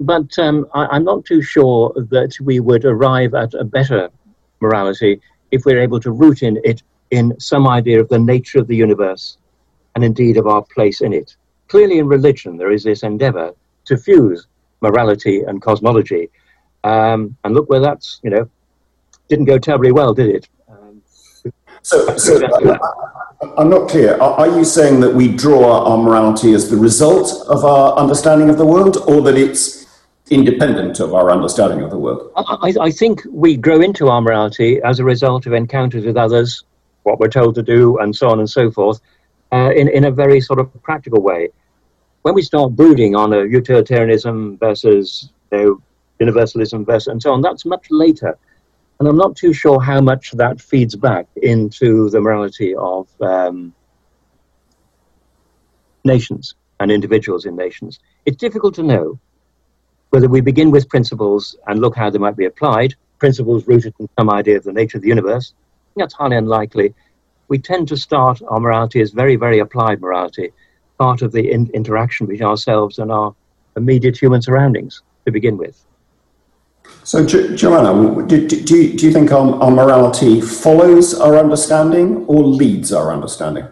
[0.00, 4.10] But um, I, am not too sure that we would arrive at a better
[4.60, 8.66] morality if we're able to root in it in some idea of the nature of
[8.66, 9.38] the universe
[9.94, 11.36] and indeed of our place in it.
[11.68, 13.52] Clearly, in religion, there is this endeavor
[13.84, 14.46] to fuse
[14.80, 16.28] morality and cosmology
[16.84, 18.48] um, and look where that's, you know,
[19.28, 20.48] didn't go terribly well, did it?
[20.68, 21.02] Um,
[21.82, 22.78] so, so
[23.56, 24.14] I'm not clear.
[24.16, 28.50] Are, are, you saying that we draw our morality as the result of our understanding
[28.50, 29.86] of the world, or that it's
[30.30, 32.30] independent of our understanding of the world?
[32.36, 36.64] I, I think we grow into our morality as a result of encounters with others,
[37.04, 39.00] what we're told to do, and so on and so forth,
[39.52, 41.48] uh, in, in a very sort of practical way.
[42.22, 45.82] When we start brooding on a utilitarianism versus you know,
[46.20, 47.42] universalism versus and so on.
[47.42, 48.36] That's much later.
[48.98, 53.74] And I'm not too sure how much that feeds back into the morality of um,
[56.04, 57.98] nations and individuals in nations.
[58.24, 59.18] It's difficult to know
[60.10, 64.08] whether we begin with principles and look how they might be applied, principles rooted in
[64.18, 65.54] some idea of the nature of the universe.
[65.96, 66.94] That's highly unlikely.
[67.48, 70.52] We tend to start our morality as very, very applied morality,
[70.98, 73.34] part of the in- interaction between ourselves and our
[73.76, 75.84] immediate human surroundings to begin with.
[77.04, 81.36] So, jo- Joanna, do, do, do, you, do you think our, our morality follows our
[81.36, 83.66] understanding or leads our understanding?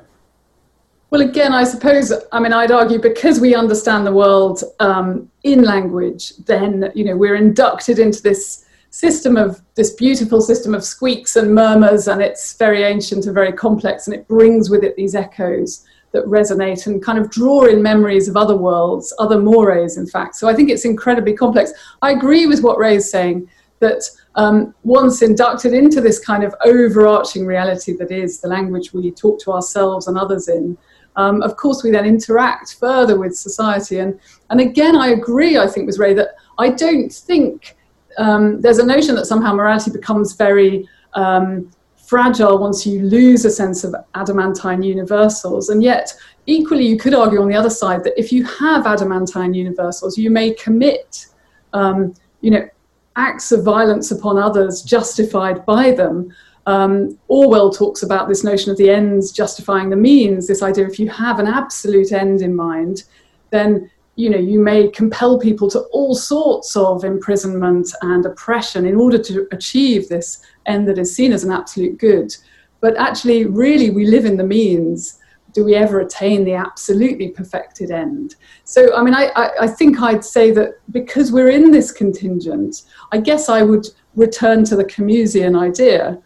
[1.09, 5.62] Well, again, I suppose, I mean, I'd argue because we understand the world um, in
[5.62, 11.37] language, then, you know, we're inducted into this system of this beautiful system of squeaks
[11.37, 15.14] and murmurs, and it's very ancient and very complex, and it brings with it these
[15.14, 20.07] echoes that resonate and kind of draw in memories of other worlds, other mores, in
[20.07, 20.37] fact.
[20.37, 21.72] So I think it's incredibly complex.
[22.03, 23.48] I agree with what Ray is saying
[23.81, 24.03] that
[24.37, 29.40] um, once inducted into this kind of overarching reality that is the language we talk
[29.40, 30.79] to ourselves and others in,
[31.16, 33.98] um, of course, we then interact further with society.
[33.98, 34.18] And,
[34.51, 37.77] and again, I agree, I think, with Ray, that I don't think
[38.18, 41.70] um, there's a notion that somehow morality becomes very um,
[42.12, 45.70] fragile once you lose a sense of adamantine universals.
[45.70, 46.12] And yet,
[46.44, 50.29] equally, you could argue on the other side that if you have adamantine universals, you
[50.29, 51.29] may commit,
[51.72, 52.68] um, you know,
[53.16, 56.31] acts of violence upon others justified by them.
[56.66, 60.46] Um, Orwell talks about this notion of the ends justifying the means.
[60.46, 63.05] This idea, if you have an absolute end in mind,
[63.48, 68.94] then you know you may compel people to all sorts of imprisonment and oppression in
[68.94, 72.35] order to achieve this end that is seen as an absolute good.
[72.81, 75.18] But actually, really, we live in the means.
[75.53, 78.37] Do we ever attain the absolutely perfected end?
[78.64, 82.83] So, I mean, I, I, I think I'd say that because we're in this contingent,
[83.12, 86.18] I guess I would return to the Camusian idea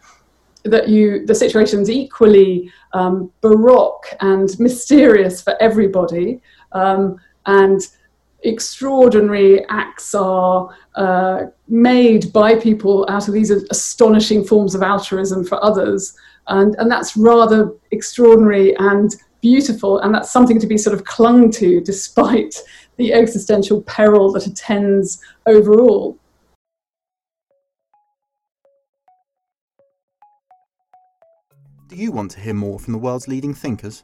[0.63, 7.81] that you the situation's equally um, baroque and mysterious for everybody, um, and
[8.43, 15.63] extraordinary acts are uh, made by people out of these astonishing forms of altruism for
[15.63, 16.15] others,
[16.47, 21.51] and and that's rather extraordinary and beautiful, and that's something to be sort of clung
[21.51, 22.55] to despite
[22.97, 26.17] the existential peril that attends overall.
[31.87, 34.03] Do you want to hear more from the world's leading thinkers?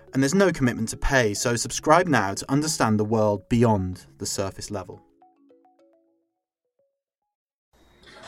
[0.13, 4.25] and there's no commitment to pay, so subscribe now to understand the world beyond the
[4.25, 5.01] surface level.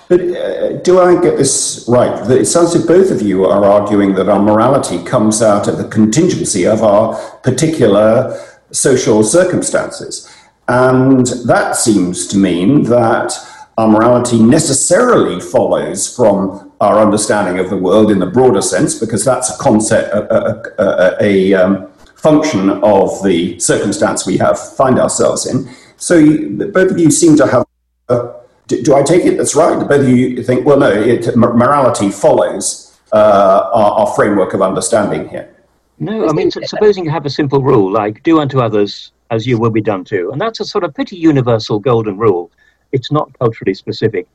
[0.10, 2.30] But uh, do I get this right?
[2.30, 5.88] It sounds like both of you are arguing that our morality comes out of the
[5.88, 8.38] contingency of our particular
[8.72, 10.30] social circumstances.
[10.68, 13.34] And that seems to mean that
[13.78, 19.24] our morality necessarily follows from our understanding of the world in the broader sense, because
[19.24, 25.00] that's a concept, a, a, a, a um, function of the circumstance we have find
[25.00, 25.70] ourselves in.
[25.98, 27.66] So you, both of you seem to have.
[28.10, 28.34] Uh,
[28.68, 29.78] do, do, I take it that's right?
[29.88, 35.28] Both of you think, well, no, it, morality follows uh, our, our, framework of understanding
[35.28, 35.54] here.
[36.00, 39.58] No, I mean, supposing you have a simple rule like do unto others as you
[39.58, 42.52] will be done to, and that's a sort of pretty universal golden rule.
[42.92, 44.28] It's not culturally specific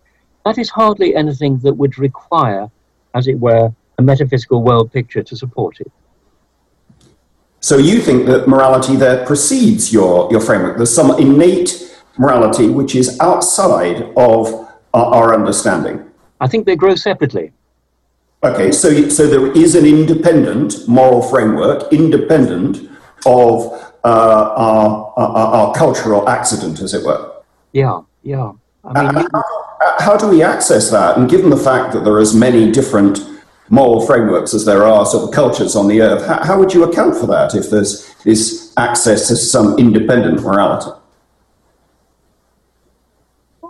[0.49, 2.71] that is hardly anything that would require,
[3.15, 5.93] as it were, a metaphysical world picture to support it.
[7.61, 10.79] So you think that morality there precedes your, your framework?
[10.79, 16.03] There's some innate morality which is outside of our, our understanding?
[16.41, 17.53] I think they grow separately.
[18.43, 22.89] Okay, so, so there is an independent moral framework, independent
[23.27, 23.73] of
[24.05, 27.43] uh, our, our, our, cultural accident, as it were.
[27.73, 28.53] Yeah, yeah.
[28.95, 29.43] I mean, uh,
[30.03, 31.17] how do we access that?
[31.17, 33.21] And given the fact that there are as many different
[33.69, 36.85] moral frameworks as there are sort of cultures on the earth, how, how would you
[36.85, 40.91] account for that if there's this access to some independent morality?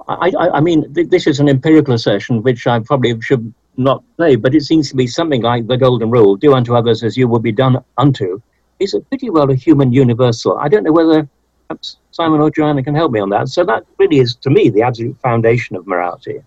[0.09, 4.02] I, I, I mean, th- this is an empirical assertion which I probably should not
[4.18, 7.16] say, but it seems to be something like the golden rule do unto others as
[7.16, 8.40] you will be done unto
[8.78, 10.57] is a pretty well a human universal.
[10.59, 11.28] I don't know whether
[11.68, 13.48] perhaps Simon or Joanna can help me on that.
[13.48, 16.38] So that really is, to me, the absolute foundation of morality.
[16.38, 16.42] Uh,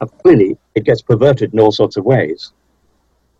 [0.00, 2.50] and clearly, it gets perverted in all sorts of ways.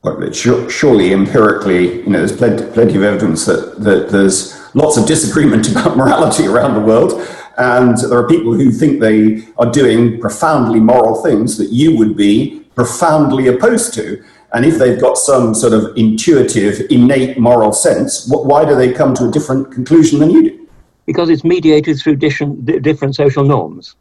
[0.04, 5.06] Well, surely empirically, you know, there's plenty, plenty of evidence that, that there's lots of
[5.06, 7.12] disagreement about morality around the world.
[7.58, 12.16] And there are people who think they are doing profoundly moral things that you would
[12.16, 14.22] be profoundly opposed to.
[14.52, 19.14] And if they've got some sort of intuitive, innate moral sense, why do they come
[19.14, 20.63] to a different conclusion than you do?
[21.06, 23.96] Because it's mediated through different, different social norms.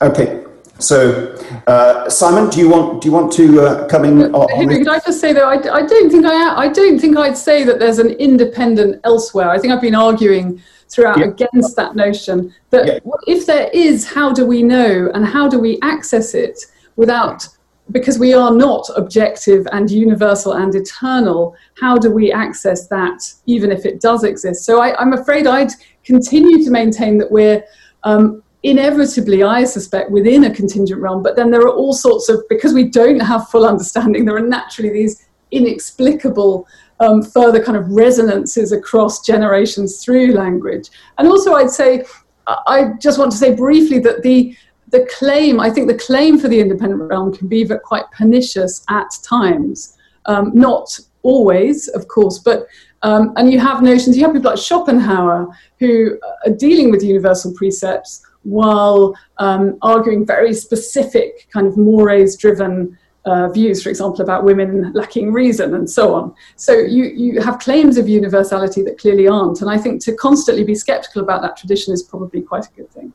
[0.00, 0.44] Okay.
[0.78, 4.34] So, uh, Simon, do you want do you want to uh, come in?
[4.34, 7.16] On, Henry, could I just say though, I, I don't think I I don't think
[7.16, 9.50] I'd say that there's an independent elsewhere.
[9.50, 11.26] I think I've been arguing throughout yeah.
[11.26, 12.98] against that notion that yeah.
[13.26, 16.58] if there is, how do we know and how do we access it
[16.96, 17.46] without
[17.90, 23.70] because we are not objective and universal and eternal, how do we access that even
[23.70, 24.64] if it does exist?
[24.64, 25.72] So I, am afraid I'd
[26.02, 27.62] continue to maintain that we're
[28.04, 32.42] um, inevitably, I suspect, within a contingent realm, but then there are all sorts of,
[32.48, 36.66] because we don't have full understanding, there are naturally these inexplicable
[37.00, 40.88] um, further kind of resonances across generations through language.
[41.18, 42.04] And also, I'd say,
[42.46, 44.56] I just want to say briefly that the
[44.94, 49.10] the claim, I think the claim for the independent realm can be quite pernicious at
[49.24, 49.98] times.
[50.26, 50.86] Um, not
[51.22, 52.66] always, of course, but
[53.02, 54.16] um, and you have notions.
[54.16, 55.48] You have people like Schopenhauer
[55.80, 63.48] who are dealing with universal precepts while um, arguing very specific kind of mores-driven uh,
[63.48, 66.34] views, for example, about women lacking reason and so on.
[66.56, 69.60] So you, you have claims of universality that clearly aren't.
[69.60, 72.90] And I think to constantly be skeptical about that tradition is probably quite a good
[72.92, 73.12] thing.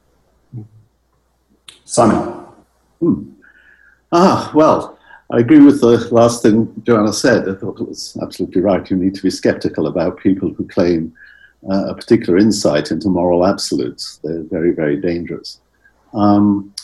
[1.89, 2.45] Simon.
[2.99, 3.31] Hmm.
[4.11, 4.99] Ah, well,
[5.31, 7.49] I agree with the last thing Joanna said.
[7.49, 8.87] I thought it was absolutely right.
[8.91, 11.11] You need to be skeptical about people who claim
[11.67, 14.19] uh, a particular insight into moral absolutes.
[14.23, 15.61] They're very, very dangerous.
[16.13, 16.75] Um,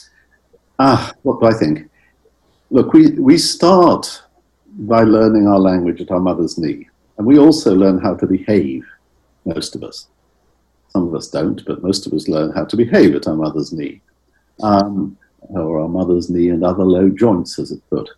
[0.79, 1.87] ah, what do I think?
[2.71, 4.23] Look, we, we start
[4.79, 6.89] by learning our language at our mother's knee,
[7.19, 8.83] and we also learn how to behave,
[9.45, 10.07] most of us.
[10.89, 13.71] Some of us don't, but most of us learn how to behave at our mother's
[13.71, 14.01] knee
[14.63, 18.09] um, or our mother's knee and other low joints, as it put.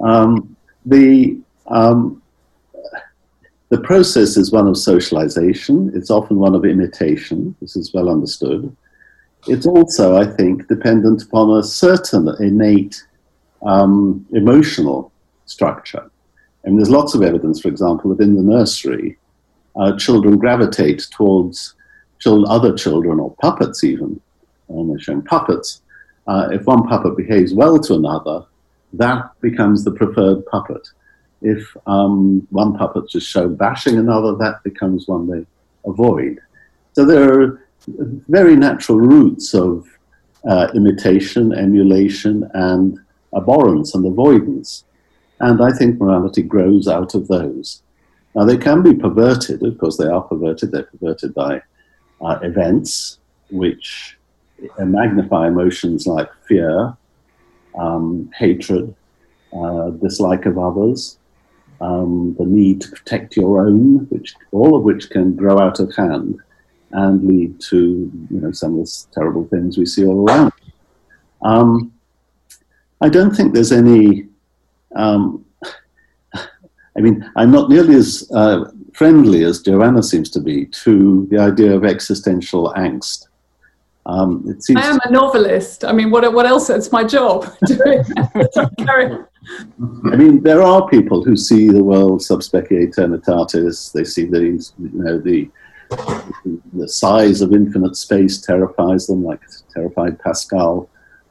[0.00, 2.22] Um, the, um,
[3.68, 5.90] the process is one of socialization.
[5.94, 7.54] It's often one of imitation.
[7.60, 8.74] This is well understood.
[9.46, 13.02] It's also, I think, dependent upon a certain innate
[13.62, 15.12] um, emotional
[15.46, 16.10] structure.
[16.64, 19.18] And there's lots of evidence, for example, that in the nursery,
[19.76, 21.74] uh, children gravitate towards
[22.18, 24.20] children, other children or puppets even
[24.70, 25.82] they're showing puppets,
[26.26, 28.44] uh, if one puppet behaves well to another,
[28.92, 30.86] that becomes the preferred puppet.
[31.42, 35.46] If um, one puppet just show bashing another, that becomes one they
[35.84, 36.38] avoid.
[36.92, 37.66] So there are
[38.28, 39.86] very natural roots of
[40.48, 42.98] uh, imitation, emulation, and
[43.34, 44.84] abhorrence and avoidance.
[45.40, 47.82] And I think morality grows out of those.
[48.34, 50.70] Now, they can be perverted, of course, they are perverted.
[50.70, 51.62] They're perverted by
[52.20, 53.18] uh, events
[53.50, 54.18] which
[54.78, 56.96] magnify emotions like fear,
[57.78, 58.94] um, hatred,
[59.52, 61.18] uh, dislike of others,
[61.80, 65.94] um, the need to protect your own, which all of which can grow out of
[65.94, 66.38] hand
[66.92, 70.52] and lead to you know some of the terrible things we see all around.
[71.42, 71.92] Um,
[73.00, 74.26] I don't think there's any.
[74.94, 75.44] Um,
[76.34, 81.38] I mean, I'm not nearly as uh, friendly as Joanna seems to be to the
[81.38, 83.28] idea of existential angst.
[84.10, 85.84] Um, it seems I am a novelist.
[85.84, 86.68] I mean, what, what else?
[86.68, 87.44] It's my job.
[90.12, 93.92] I mean, there are people who see the world sub specie eternitatis.
[93.92, 95.48] They see these, you know, the
[96.72, 99.40] the size of infinite space terrifies them, like
[99.74, 100.88] terrified Pascal.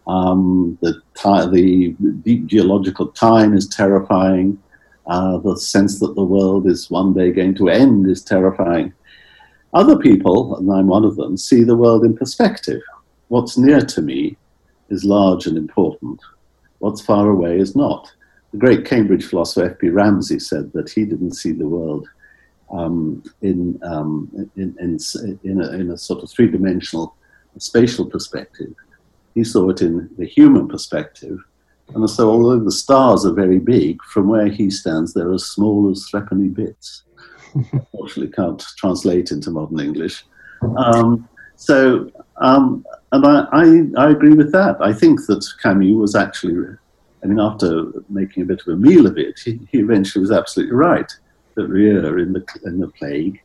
[0.08, 4.62] Um, the, the deep geological time is terrifying.
[5.08, 8.94] Uh, the sense that the world is one day going to end is terrifying.
[9.74, 12.82] Other people, and I'm one of them, see the world in perspective.
[13.28, 14.36] What's near to me
[14.90, 16.20] is large and important.
[16.80, 18.12] What's far away is not.
[18.52, 19.90] The great Cambridge philosopher F.P.
[19.90, 22.08] Ramsey said that he didn't see the world
[22.72, 24.98] um, in, um, in, in,
[25.44, 27.16] in, a, in a sort of three dimensional
[27.60, 28.74] spatial perspective.
[29.36, 31.38] He saw it in the human perspective.
[31.94, 35.90] And so, although the stars are very big, from where he stands, they're as small
[35.92, 37.04] as threepenny bits
[37.54, 40.26] unfortunately can't translate into modern English.
[40.78, 44.78] Um, so, um, and I, I, I, agree with that.
[44.82, 46.56] I think that Camus was actually,
[47.24, 50.32] I mean, after making a bit of a meal of it, he, he eventually was
[50.32, 51.12] absolutely right
[51.56, 53.42] that Rieux in the, in the plague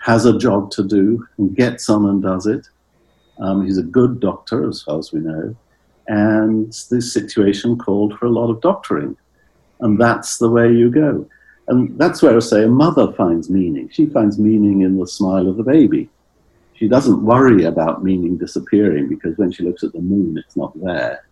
[0.00, 2.66] has a job to do and gets on and does it.
[3.38, 5.54] Um, he's a good doctor, as far as we know,
[6.08, 9.16] and this situation called for a lot of doctoring.
[9.80, 11.28] And that's the way you go.
[11.68, 13.90] And that's where I say a mother finds meaning.
[13.90, 16.08] She finds meaning in the smile of the baby.
[16.74, 20.72] She doesn't worry about meaning disappearing because when she looks at the moon, it's not
[20.82, 21.26] there.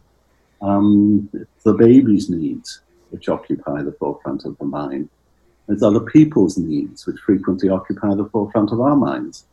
[0.61, 2.81] Um, it's the baby's needs
[3.11, 5.09] which occupy the forefront of the mind.
[5.69, 9.47] It's other people's needs which frequently occupy the forefront of our minds.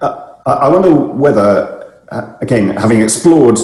[0.00, 3.58] Uh, I wonder whether, uh, again, having explored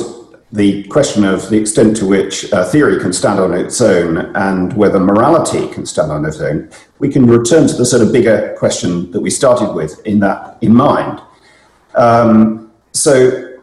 [0.53, 4.73] the question of the extent to which uh, theory can stand on its own and
[4.73, 8.55] whether morality can stand on its own, we can return to the sort of bigger
[8.59, 11.21] question that we started with in that in mind.
[11.95, 13.59] Um, so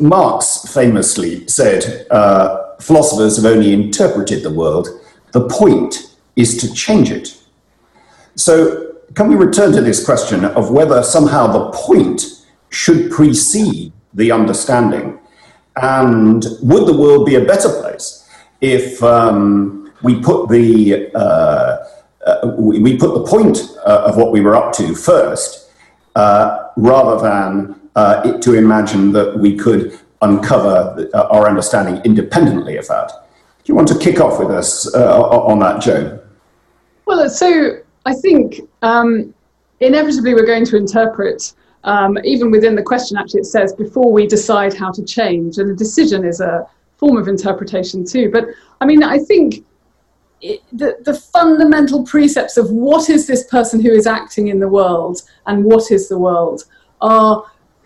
[0.00, 4.88] Marx famously said, uh, philosophers have only interpreted the world.
[5.32, 7.40] The point is to change it.
[8.34, 14.32] So can we return to this question of whether somehow the point should precede the
[14.32, 15.18] understanding?
[15.76, 18.28] And would the world be a better place
[18.60, 21.76] if um, we put the uh,
[22.26, 25.70] uh, we, put the point uh, of what we were up to first,
[26.16, 32.76] uh, rather than uh, it, to imagine that we could uncover uh, our understanding independently
[32.78, 33.08] of that?
[33.08, 36.18] Do you want to kick off with us on that, Joan?
[37.06, 39.32] Well, so I think um,
[39.80, 41.52] inevitably we're going to interpret
[41.86, 45.70] um, even within the question, actually, it says before we decide how to change, and
[45.70, 48.28] the decision is a form of interpretation too.
[48.30, 48.46] But
[48.80, 49.64] I mean, I think
[50.40, 54.68] it, the, the fundamental precepts of what is this person who is acting in the
[54.68, 56.64] world and what is the world
[57.00, 57.44] are.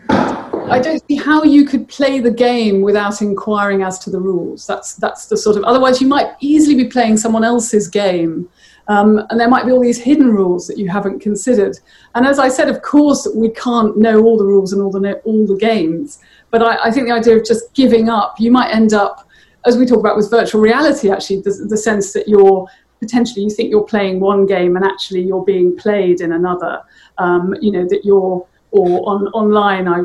[0.08, 4.66] I don't see how you could play the game without inquiring as to the rules.
[4.66, 5.64] That's that's the sort of.
[5.64, 8.48] Otherwise, you might easily be playing someone else's game
[8.90, 11.78] um, and there might be all these hidden rules that you haven't considered.
[12.16, 15.20] And as I said, of course, we can't know all the rules and all the,
[15.28, 16.18] all the games.
[16.50, 19.28] But I, I think the idea of just giving up, you might end up,
[19.64, 22.66] as we talk about with virtual reality, actually, the, the sense that you're
[22.98, 26.82] potentially, you think you're playing one game and actually you're being played in another.
[27.18, 30.02] Um, you know, that you're, or on, online, I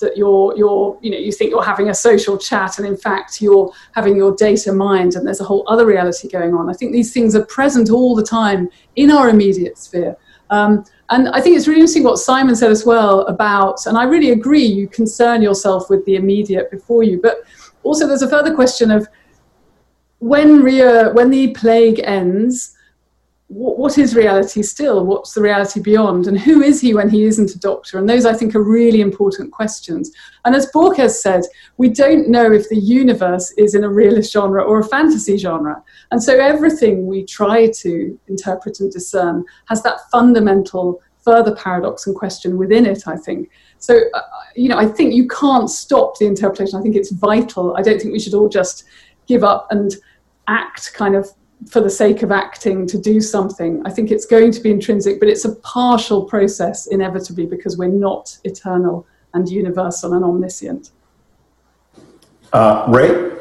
[0.00, 3.40] that you're you're you know you think you're having a social chat and in fact
[3.40, 6.70] you're having your data mined and there's a whole other reality going on.
[6.70, 10.16] I think these things are present all the time in our immediate sphere.
[10.50, 14.04] Um, and i think it's really interesting what simon said as well about and i
[14.04, 17.38] really agree you concern yourself with the immediate before you but
[17.82, 19.08] also there's a further question of
[20.20, 22.76] when Rieux, when the plague ends
[23.48, 25.06] what is reality still?
[25.06, 26.26] What's the reality beyond?
[26.26, 27.98] And who is he when he isn't a doctor?
[27.98, 30.10] And those, I think, are really important questions.
[30.44, 31.44] And as Borges said,
[31.78, 35.82] we don't know if the universe is in a realist genre or a fantasy genre.
[36.10, 42.14] And so everything we try to interpret and discern has that fundamental further paradox and
[42.14, 43.50] question within it, I think.
[43.78, 44.20] So, uh,
[44.56, 46.78] you know, I think you can't stop the interpretation.
[46.78, 47.74] I think it's vital.
[47.78, 48.84] I don't think we should all just
[49.26, 49.94] give up and
[50.48, 51.30] act kind of
[51.66, 53.82] for the sake of acting to do something.
[53.84, 57.88] I think it's going to be intrinsic, but it's a partial process inevitably because we're
[57.88, 60.92] not eternal and universal and omniscient.
[62.52, 63.32] Uh, Ray?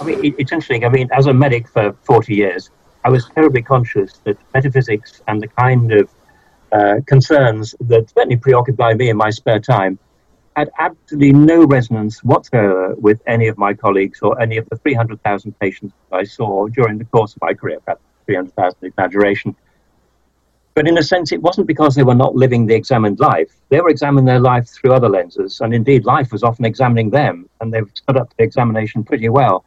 [0.00, 0.84] I mean, it's interesting.
[0.84, 2.70] I mean, as a medic for 40 years,
[3.04, 6.10] I was terribly conscious that metaphysics and the kind of
[6.72, 9.98] uh, concerns that certainly preoccupy me in my spare time
[10.56, 15.58] had absolutely no resonance whatsoever with any of my colleagues or any of the 300,000
[15.58, 19.56] patients I saw during the course of my career, perhaps 300,000 exaggeration.
[20.74, 23.52] But in a sense, it wasn't because they were not living the examined life.
[23.68, 27.48] They were examining their life through other lenses, and indeed, life was often examining them,
[27.60, 29.64] and they've stood up to the examination pretty well.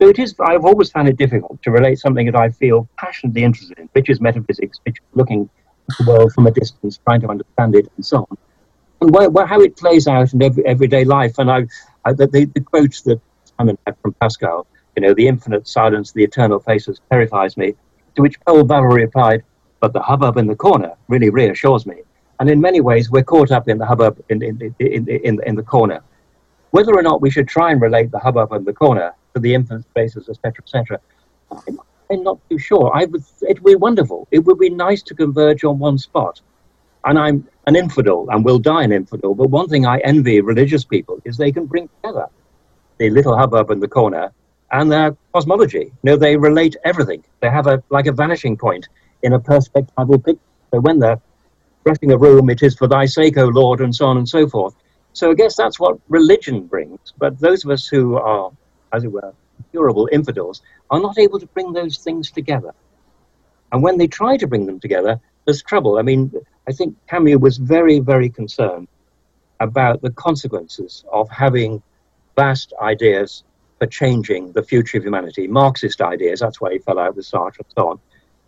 [0.00, 3.44] So it is, I've always found it difficult to relate something that I feel passionately
[3.44, 5.50] interested in, which is metaphysics, which is looking
[5.90, 8.38] at the world from a distance, trying to understand it, and so on
[9.00, 11.38] and where, where, how it plays out in every, everyday life.
[11.38, 11.66] And I,
[12.04, 13.20] I the, the, quotes that
[13.56, 17.74] Simon had from Pascal, you know, the infinite silence, the eternal faces terrifies me,
[18.16, 19.42] to which Paul Valéry replied,
[19.80, 22.02] but the hubbub in the corner really reassures me.
[22.38, 25.54] And in many ways, we're caught up in the hubbub in, in, in, in, in
[25.54, 26.02] the corner.
[26.70, 29.54] Whether or not we should try and relate the hubbub in the corner to the
[29.54, 31.00] infinite spaces, etc., etc.,
[31.50, 31.80] I'm,
[32.10, 32.90] I'm not too sure.
[32.94, 34.26] I would, it would be wonderful.
[34.30, 36.40] It would be nice to converge on one spot.
[37.04, 39.32] And I'm an infidel and will die an infidel.
[39.34, 42.26] But one thing I envy religious people is they can bring together
[42.98, 44.32] the little hubbub in the corner
[44.72, 45.86] and their cosmology.
[46.02, 47.22] You know, they relate everything.
[47.40, 48.88] They have a like a vanishing point
[49.22, 50.50] in a perspectival picture.
[50.72, 51.20] So when they're
[51.84, 54.48] dressing a room, it is for thy sake, O Lord, and so on and so
[54.48, 54.74] forth.
[55.12, 56.98] So I guess that's what religion brings.
[57.18, 58.50] But those of us who are,
[58.92, 59.32] as it were,
[59.70, 62.72] curable infidels are not able to bring those things together.
[63.72, 65.98] And when they try to bring them together, there's trouble.
[65.98, 66.32] I mean,
[66.68, 68.88] I think Camus was very, very concerned
[69.60, 71.82] about the consequences of having
[72.36, 73.44] vast ideas
[73.78, 76.40] for changing the future of humanity, Marxist ideas.
[76.40, 78.00] That's why he fell out with Sartre and so on.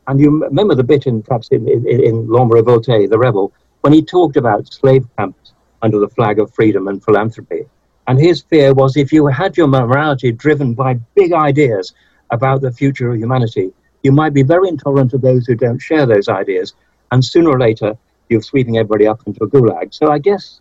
[0.06, 4.36] And you remember the bit in perhaps in, in, in The Rebel, when he talked
[4.36, 5.52] about slave camps
[5.82, 7.64] under the flag of freedom and philanthropy.
[8.06, 11.94] And his fear was if you had your morality driven by big ideas
[12.30, 16.06] about the future of humanity, you might be very intolerant of those who don't share
[16.06, 16.74] those ideas.
[17.12, 17.96] And sooner or later,
[18.30, 19.94] you're sweeping everybody up into a gulag.
[19.94, 20.60] So I guess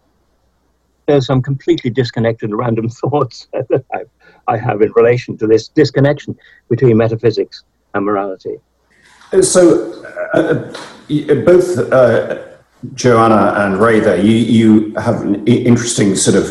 [1.08, 4.10] there's some completely disconnected random thoughts that I've,
[4.48, 6.38] I have in relation to this disconnection
[6.70, 7.64] between metaphysics
[7.96, 8.58] and morality.
[9.42, 12.44] So, uh, uh both uh,
[12.94, 16.46] Joanna and Ray, there, you, you have an interesting sort of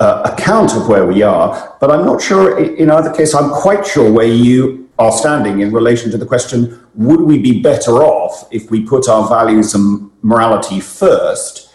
[0.00, 3.86] uh, account of where we are, but I'm not sure, in either case, I'm quite
[3.86, 8.46] sure where you are standing in relation to the question would we be better off
[8.52, 11.72] if we put our values and morality first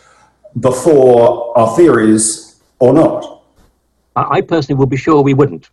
[0.60, 3.44] before our theories or not?
[4.16, 5.70] I personally would be sure we wouldn't,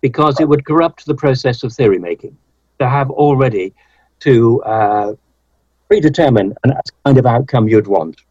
[0.00, 2.36] because it would corrupt the process of theory making
[2.78, 3.74] to have already
[4.20, 5.14] to uh,
[5.88, 6.72] predetermine a
[7.04, 8.22] kind of outcome you'd want.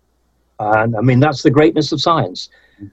[0.59, 2.49] And I mean, that's the greatness of science.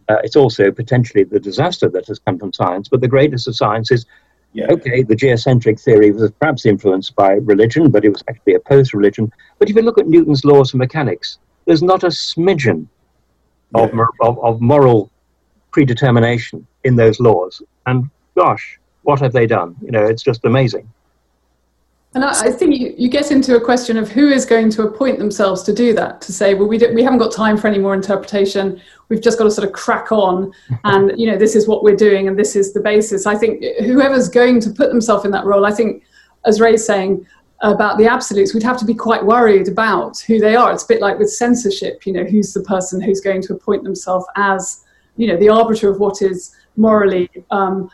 [0.08, 3.56] Uh, it's also potentially the disaster that has come from science, but the greatness of
[3.56, 4.04] science is
[4.58, 4.66] yeah.
[4.70, 8.96] okay, the geocentric theory was perhaps influenced by religion, but it was actually opposed to
[8.96, 9.32] religion.
[9.58, 12.86] But if you look at Newton's laws of mechanics, there's not a smidgen
[13.74, 13.82] yeah.
[13.82, 13.90] of,
[14.20, 15.10] of, of moral
[15.70, 17.62] predetermination in those laws.
[17.86, 19.76] And gosh, what have they done?
[19.82, 20.88] You know, it's just amazing.
[22.14, 24.82] And I, I think you, you, get into a question of who is going to
[24.82, 27.78] appoint themselves to do that, to say, well, we, we haven't got time for any
[27.78, 28.80] more interpretation.
[29.10, 30.52] We've just got to sort of crack on.
[30.84, 33.26] And, you know, this is what we're doing and this is the basis.
[33.26, 36.02] I think whoever's going to put themselves in that role, I think,
[36.46, 37.26] as Ray's saying,
[37.60, 40.72] about the absolutes, we'd have to be quite worried about who they are.
[40.72, 43.82] It's a bit like with censorship, you know, who's the person who's going to appoint
[43.82, 44.84] themselves as,
[45.16, 47.90] you know, the arbiter of what is morally um,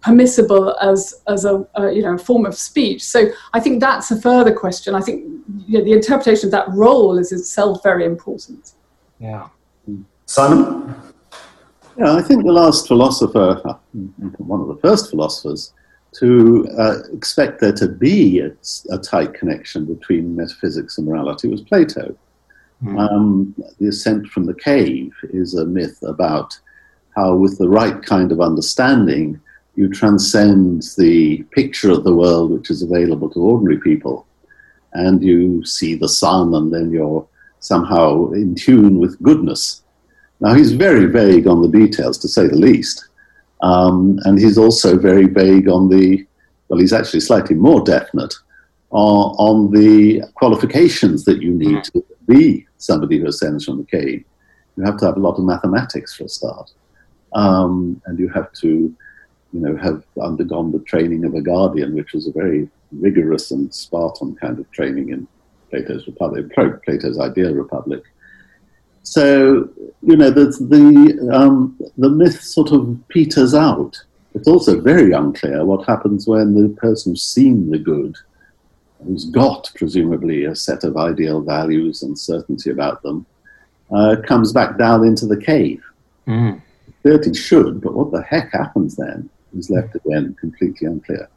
[0.00, 3.04] permissible as as a, a, you know form of speech.
[3.04, 4.94] So I think that's a further question.
[4.94, 5.24] I think
[5.66, 8.72] you know, the interpretation of that role is itself very important.
[9.18, 9.48] Yeah,
[10.26, 10.94] Simon.
[11.96, 13.60] Yeah, I think the last philosopher,
[14.38, 15.72] one of the first philosophers,
[16.12, 18.50] to uh, expect there to be a,
[18.90, 22.16] a, tight connection between metaphysics and morality was Plato.
[22.82, 22.98] Mm.
[22.98, 26.58] Um, the ascent from the cave is a myth about
[27.14, 29.40] how, with the right kind of understanding,
[29.78, 34.26] you transcend the picture of the world which is available to ordinary people,
[34.94, 37.24] and you see the sun, and then you're
[37.60, 39.82] somehow in tune with goodness.
[40.40, 43.08] Now, he's very vague on the details, to say the least.
[43.62, 46.26] Um, and he's also very vague on the,
[46.66, 48.34] well, he's actually slightly more definite
[48.90, 54.24] on, on the qualifications that you need to be somebody who ascends from the cave.
[54.76, 56.72] You have to have a lot of mathematics for a start.
[57.32, 58.92] Um, and you have to
[59.52, 63.72] you know, have undergone the training of a guardian, which was a very rigorous and
[63.74, 65.26] Spartan kind of training in
[65.70, 68.02] Plato's Republic, Plato's ideal republic.
[69.02, 69.68] So,
[70.02, 74.02] you know, the, the, um, the myth sort of peters out.
[74.34, 78.16] It's also very unclear what happens when the person who's seen the good,
[79.04, 83.24] who's got presumably a set of ideal values and certainty about them,
[83.90, 85.82] uh, comes back down into the cave.
[86.26, 86.60] Mm.
[87.34, 89.30] Should, but what the heck happens then?
[89.56, 91.28] Is left again completely unclear.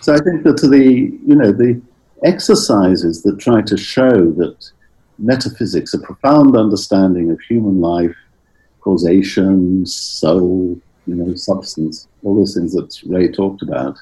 [0.00, 1.80] So I think that the you know the
[2.24, 4.70] exercises that try to show that
[5.18, 8.16] metaphysics, a profound understanding of human life,
[8.80, 13.96] causation, soul, you know, substance, all those things that Ray talked about,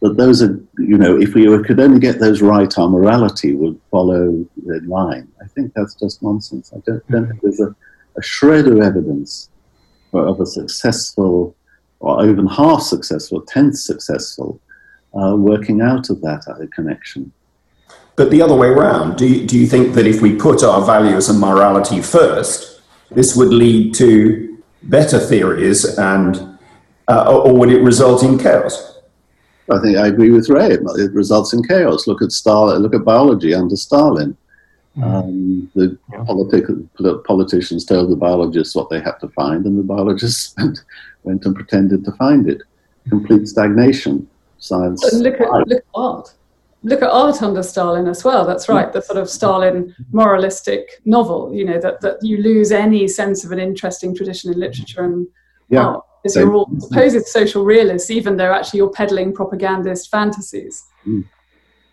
[0.00, 3.78] that those are, you know, if we could only get those right, our morality would
[3.90, 5.28] follow in line.
[5.42, 6.72] I think that's just nonsense.
[6.74, 7.74] I don't, don't think there's a,
[8.16, 9.50] a shred of evidence
[10.12, 11.54] of a successful
[12.00, 14.60] or even half successful, tenth successful,
[15.14, 17.32] uh, working out of that uh, connection.
[18.16, 20.84] But the other way around, do you, do you think that if we put our
[20.84, 22.80] values and morality first,
[23.10, 26.58] this would lead to better theories and,
[27.08, 28.98] uh, or would it result in chaos?
[29.70, 30.72] I think I agree with Ray.
[30.72, 32.06] It results in chaos.
[32.06, 32.82] Look at Stalin.
[32.82, 34.36] Look at biology under Stalin.
[34.96, 35.04] Mm-hmm.
[35.04, 36.24] Um, the yeah.
[37.24, 40.54] politicians told the biologists what they had to find, and the biologists
[41.22, 42.62] went and pretended to find it.
[43.08, 44.28] Complete stagnation.
[44.58, 45.02] Science.
[45.14, 46.34] Look at, look at art.
[46.82, 48.46] Look at art under Stalin as well.
[48.46, 48.92] That's right.
[48.92, 51.52] The sort of Stalin moralistic novel.
[51.54, 55.26] You know that that you lose any sense of an interesting tradition in literature and
[55.68, 55.86] yeah.
[55.86, 56.04] art.
[56.24, 60.84] Is you're all supposed social realists, even though actually you're peddling propagandist fantasies.
[61.06, 61.24] Mm.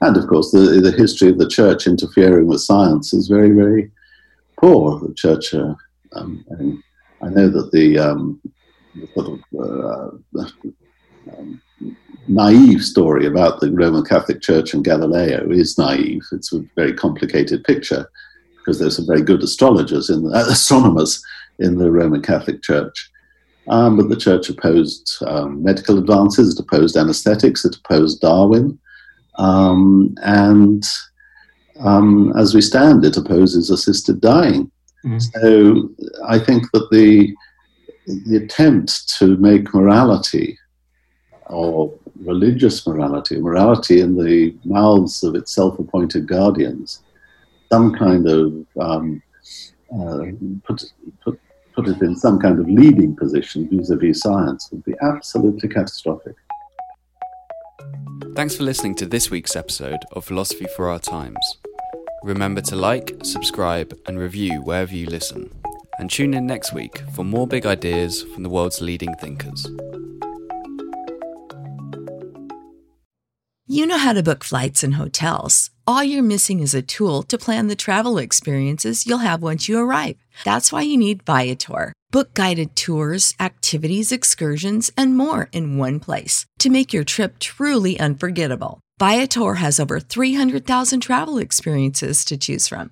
[0.02, 3.90] And of course, the, the history of the church interfering with science is very, very
[4.60, 5.00] poor.
[5.00, 5.74] The church, uh,
[6.14, 6.84] um,
[7.22, 8.42] I know that the um,
[9.14, 10.48] sort of uh,
[11.38, 11.62] um,
[12.28, 16.24] naive story about the Roman Catholic Church and Galileo is naive.
[16.32, 18.10] It's a very complicated picture
[18.58, 21.24] because there's some very good astrologers in the, uh, astronomers
[21.60, 23.10] in the Roman Catholic Church.
[23.70, 28.80] Um, but the church opposed um, medical advances, it opposed anesthetics, it opposed Darwin.
[29.38, 30.84] Um, and
[31.80, 34.72] um, as we stand, it opposes assisted dying.
[35.06, 35.18] Mm-hmm.
[35.20, 35.90] So
[36.28, 37.34] I think that the
[38.08, 40.58] the attempt to make morality
[41.48, 47.04] or religious morality, morality in the mouths of its self appointed guardians,
[47.72, 49.22] some kind of um,
[49.94, 50.26] uh,
[50.64, 50.84] put,
[51.22, 51.40] put,
[51.76, 55.70] put it in some kind of leading position vis a vis science would be absolutely
[55.70, 56.36] catastrophic.
[58.36, 61.58] Thanks for listening to this week's episode of Philosophy for Our Times.
[62.24, 65.52] Remember to like, subscribe, and review wherever you listen.
[66.00, 69.68] And tune in next week for more big ideas from the world's leading thinkers.
[73.70, 75.72] You know how to book flights and hotels.
[75.86, 79.78] All you're missing is a tool to plan the travel experiences you'll have once you
[79.78, 80.18] arrive.
[80.46, 81.94] That's why you need Viator.
[82.10, 88.00] Book guided tours, activities, excursions, and more in one place to make your trip truly
[88.00, 88.80] unforgettable.
[89.00, 92.92] Viator has over 300,000 travel experiences to choose from.